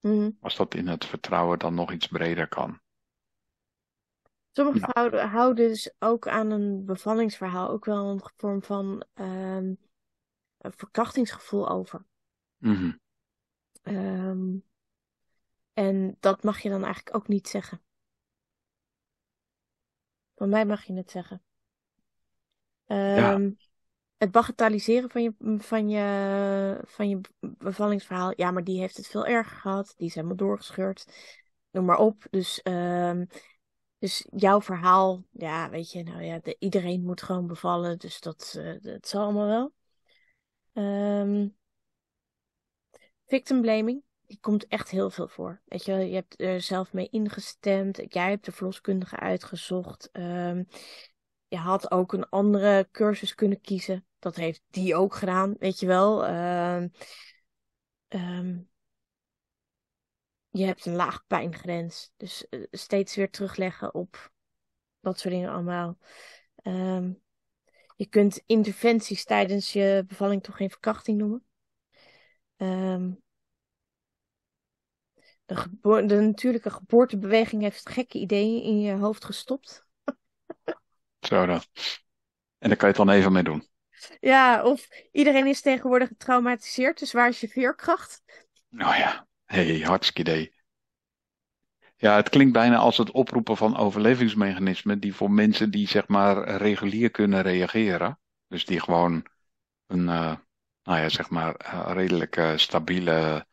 [0.00, 0.36] mm.
[0.40, 2.80] als dat in het vertrouwen dan nog iets breder kan.
[4.52, 9.78] Sommige vrouwen houden dus ook aan een bevallingsverhaal ook wel een vorm van um,
[10.58, 12.06] een verkrachtingsgevoel over.
[12.56, 13.00] Mm -hmm.
[13.82, 14.64] um,
[15.72, 17.82] en dat mag je dan eigenlijk ook niet zeggen.
[20.34, 21.42] Van mij mag je het zeggen.
[22.86, 23.40] Ja.
[24.16, 28.32] Het bagatelliseren van je, van, je, van je bevallingsverhaal.
[28.36, 29.94] Ja, maar die heeft het veel erger gehad.
[29.96, 31.06] Die is helemaal doorgescheurd.
[31.70, 32.26] Noem maar op.
[32.30, 33.26] Dus um,
[33.98, 38.54] dus jouw verhaal, ja, weet je, nou ja, de, iedereen moet gewoon bevallen, dus dat,
[38.58, 39.72] uh, dat zal allemaal wel.
[40.84, 41.56] Um,
[43.26, 45.62] victim blaming, die komt echt heel veel voor.
[45.64, 50.08] Weet je, je hebt er zelf mee ingestemd, jij hebt de verloskundige uitgezocht.
[50.12, 50.68] Um,
[51.48, 55.86] je had ook een andere cursus kunnen kiezen, dat heeft die ook gedaan, weet je
[55.86, 56.28] wel.
[56.28, 56.90] Um,
[58.08, 58.68] um,
[60.50, 62.12] je hebt een laag pijngrens.
[62.16, 64.32] Dus uh, steeds weer terugleggen op
[65.00, 65.98] dat soort dingen allemaal.
[66.62, 67.22] Um,
[67.96, 71.44] je kunt interventies tijdens je bevalling toch geen verkrachting noemen.
[75.44, 75.70] De,
[76.06, 79.85] de, natuurlijke geboortebeweging heeft gekke ideeën in je hoofd gestopt.
[81.26, 81.62] Zo dan.
[82.58, 83.68] En daar kan je het dan even mee doen.
[84.20, 88.22] Ja, of iedereen is tegenwoordig getraumatiseerd, dus waar is je veerkracht?
[88.68, 90.54] Nou ja, hey, hartstikke idee.
[91.96, 96.56] Ja, het klinkt bijna als het oproepen van overlevingsmechanismen die voor mensen die zeg maar
[96.56, 99.26] regulier kunnen reageren, dus die gewoon
[99.86, 100.34] een, uh,
[100.82, 103.46] nou ja, zeg maar uh, redelijk uh, stabiele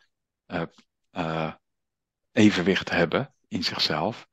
[2.32, 4.28] evenwicht hebben in zichzelf,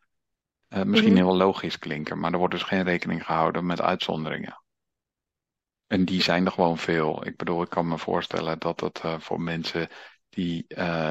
[0.84, 4.62] misschien heel logisch klinken, maar er wordt dus geen rekening gehouden met uitzonderingen.
[5.86, 7.26] En die zijn er gewoon veel.
[7.26, 9.88] Ik bedoel, ik kan me voorstellen dat het voor mensen
[10.28, 10.66] die,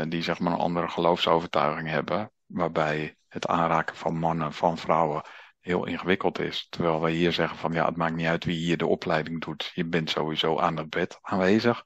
[0.08, 5.24] die zeg maar een andere geloofsovertuiging hebben, waarbij het aanraken van mannen, van vrouwen
[5.60, 6.68] heel ingewikkeld is.
[6.70, 9.72] Terwijl wij hier zeggen van ja, het maakt niet uit wie hier de opleiding doet.
[9.74, 11.84] Je bent sowieso aan het bed aanwezig.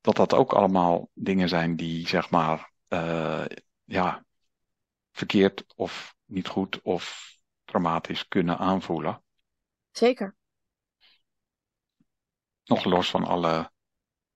[0.00, 2.72] Dat dat ook allemaal dingen zijn die zeg maar
[3.84, 4.24] ja,
[5.12, 9.22] verkeerd of niet goed of traumatisch kunnen aanvoelen.
[9.90, 10.36] Zeker.
[12.64, 13.72] Nog los van alle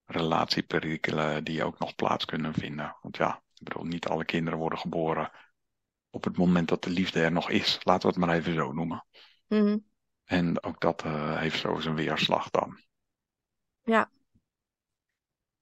[0.05, 2.97] relatieperikelen die ook nog plaats kunnen vinden.
[3.01, 5.31] Want ja, ik bedoel, niet alle kinderen worden geboren
[6.11, 7.79] op het moment dat de liefde er nog is.
[7.83, 9.07] Laten we het maar even zo noemen.
[9.47, 9.87] Mm-hmm.
[10.25, 12.83] En ook dat uh, heeft zo zijn weerslag dan.
[13.83, 14.11] Ja.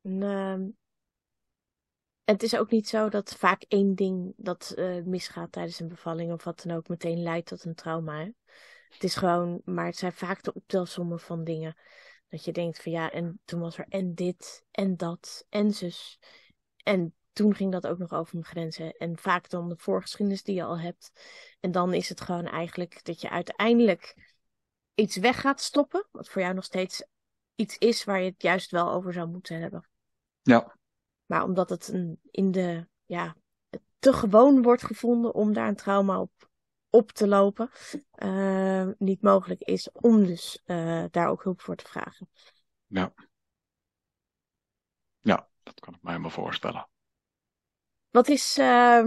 [0.03, 0.69] En, uh,
[2.25, 6.33] het is ook niet zo dat vaak één ding dat uh, misgaat tijdens een bevalling
[6.33, 8.31] of wat dan ook meteen leidt tot een trauma.
[8.89, 11.77] Het is gewoon, maar het zijn vaak de optelsommen van dingen.
[12.29, 16.19] Dat je denkt van ja, en toen was er en dit en dat en zus.
[16.83, 18.93] En toen ging dat ook nog over mijn grenzen.
[18.97, 21.13] En vaak dan de voorgeschiedenis die je al hebt.
[21.61, 24.35] En dan is het gewoon eigenlijk dat je uiteindelijk
[24.95, 26.07] iets weg gaat stoppen.
[26.11, 27.05] Wat voor jou nog steeds
[27.55, 29.89] iets is waar je het juist wel over zou moeten hebben.
[30.43, 30.77] Ja.
[31.33, 33.37] Maar omdat het een, in de, ja,
[33.99, 36.51] te gewoon wordt gevonden om daar een trauma op,
[36.91, 37.71] op te lopen.
[38.17, 42.29] Uh, niet mogelijk is om dus uh, daar ook hulp voor te vragen.
[42.87, 43.15] Ja.
[45.21, 46.89] Ja, dat kan ik me helemaal voorstellen.
[48.11, 48.59] Wat is.
[48.59, 49.07] Uh,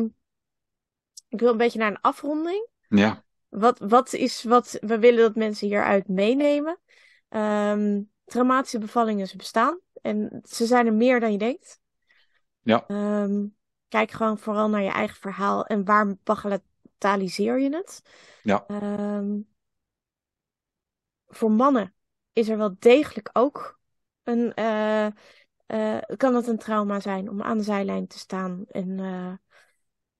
[1.27, 2.67] ik wil een beetje naar een afronding.
[2.87, 3.25] Ja.
[3.49, 6.79] Wat, wat is wat we willen dat mensen hieruit meenemen?
[7.29, 9.79] Um, traumatische bevallingen ze bestaan.
[10.01, 11.83] En ze zijn er meer dan je denkt.
[12.65, 12.85] Ja.
[12.87, 13.55] Um,
[13.87, 18.01] kijk gewoon vooral naar je eigen verhaal en waar bagatelliseer je het.
[18.41, 18.65] Ja.
[18.67, 19.47] Um,
[21.27, 21.93] voor mannen
[22.33, 23.79] is er wel degelijk ook
[24.23, 24.51] een.
[24.55, 25.07] Uh,
[25.67, 28.65] uh, kan het een trauma zijn om aan de zijlijn te staan.
[28.67, 29.33] En, uh,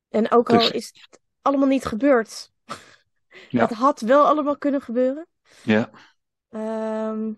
[0.09, 2.51] en ook al is het allemaal niet gebeurd.
[3.49, 3.59] Ja.
[3.59, 5.27] Dat had wel allemaal kunnen gebeuren.
[5.63, 5.89] Ja.
[6.49, 7.33] Ehm,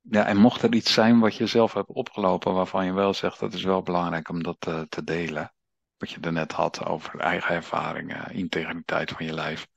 [0.00, 3.40] Ja, en mocht er iets zijn wat je zelf hebt opgelopen, waarvan je wel zegt
[3.40, 5.52] dat is wel belangrijk om dat eh, te delen.
[5.96, 9.68] Wat je er net had over eigen ervaringen, integriteit van je lijf.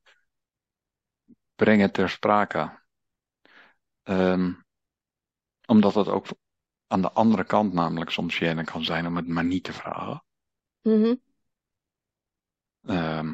[1.55, 2.81] Breng het ter sprake.
[4.03, 4.51] Ehm,
[5.65, 6.25] omdat het ook
[6.87, 10.23] aan de andere kant namelijk soms gênant kan zijn om het maar niet te vragen.
[10.83, 11.13] mhm.
[12.85, 13.33] Ehm,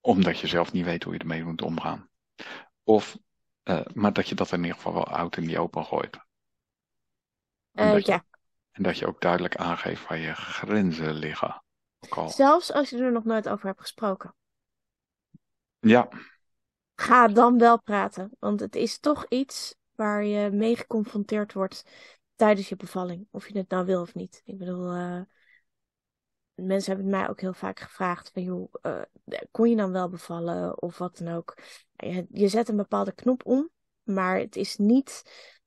[0.00, 2.08] omdat je zelf niet weet hoe je ermee moet omgaan.
[2.82, 3.18] Of,
[3.68, 6.18] eh, maar dat je dat in ieder geval wel oud in die open gooit.
[7.72, 8.24] En Eh, dat je, ja,
[8.72, 11.62] en dat je ook duidelijk aangeeft waar je grenzen liggen.
[12.08, 14.34] Al, zelfs als je er nog nooit over hebt gesproken.
[15.80, 16.08] ja,
[16.94, 21.84] Ga dan wel praten, want het is toch iets waar je mee geconfronteerd wordt
[22.36, 23.28] tijdens je bevalling.
[23.30, 24.42] Of je het nou wil of niet.
[24.44, 25.20] Ik bedoel, eh,
[26.62, 29.02] mensen hebben mij ook heel vaak gevraagd van, joh, eh,
[29.50, 31.58] kon je dan wel bevallen of wat dan ook.
[31.96, 33.70] Je, je zet een bepaalde knop om,
[34.02, 35.22] maar het is niet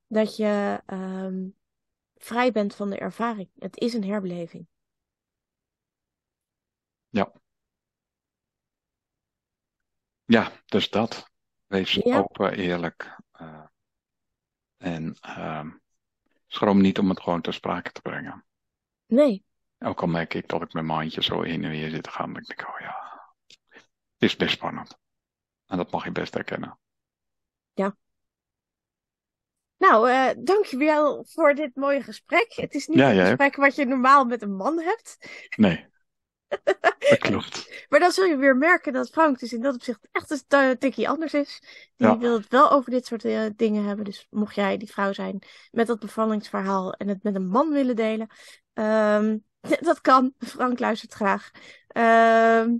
[0.08, 1.48] dat je ehm,
[2.16, 3.50] vrij bent van de ervaring.
[3.60, 4.68] Het is een herbeleving.
[7.12, 7.32] ja,
[10.26, 11.30] ja, dus dat.
[11.68, 12.18] Wees Ja.
[12.18, 13.18] open, eerlijk.
[13.32, 13.64] eh,
[14.78, 15.70] en ehm,
[16.48, 18.46] schroom niet om het gewoon ter sprake te brengen.
[19.06, 19.44] Nee,
[19.84, 22.12] Ook al merk ik dat ik met mijn handje zo heen en weer zit te
[22.12, 23.22] gaan, dan denk ik, oh ja,
[23.68, 24.98] het is best spannend.
[25.66, 26.80] En dat mag je best herkennen.
[29.78, 32.54] Nou, eh dankjewel voor dit mooie gesprek.
[32.56, 35.18] Het is niet Ja, een gesprek wat je normaal met een man hebt.
[35.58, 35.86] Nee,
[37.10, 37.86] dat klopt.
[37.90, 41.10] Maar dan zul je weer merken dat Frank dus in dat opzicht echt een tikkie
[41.10, 41.60] anders is.
[41.96, 42.18] Die Ja.
[42.18, 44.06] wil het wel over dit soort eh, dingen hebben.
[44.06, 45.40] Dus mocht jij die vrouw zijn
[45.72, 48.28] met dat bevallingsverhaal en het met een man willen delen.
[48.74, 49.38] ehm,
[49.80, 50.34] dat kan.
[50.38, 51.52] Frank luistert graag.
[51.88, 52.78] Ehm,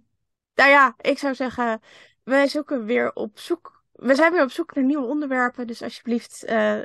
[0.56, 1.82] nou ja, ik zou zeggen,
[2.24, 3.84] wij zoeken weer op zoek.
[3.92, 5.68] We zijn weer op zoek naar nieuwe onderwerpen.
[5.68, 6.82] Dus alsjeblieft, eh,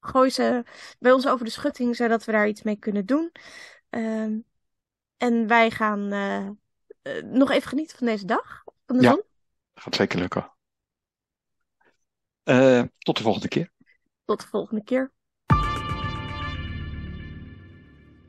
[0.00, 0.62] gooi ze
[0.98, 3.32] bij ons over de schutting, zodat we daar iets mee kunnen doen.
[3.90, 4.38] Ehm,
[5.16, 6.46] en wij gaan eh,
[7.02, 9.10] eh, nog even genieten van deze dag, van de Ja.
[9.10, 9.22] zon.
[9.74, 10.52] Gaat zeker lukken.
[12.98, 13.72] Tot de volgende keer.
[14.24, 15.12] Tot de volgende keer.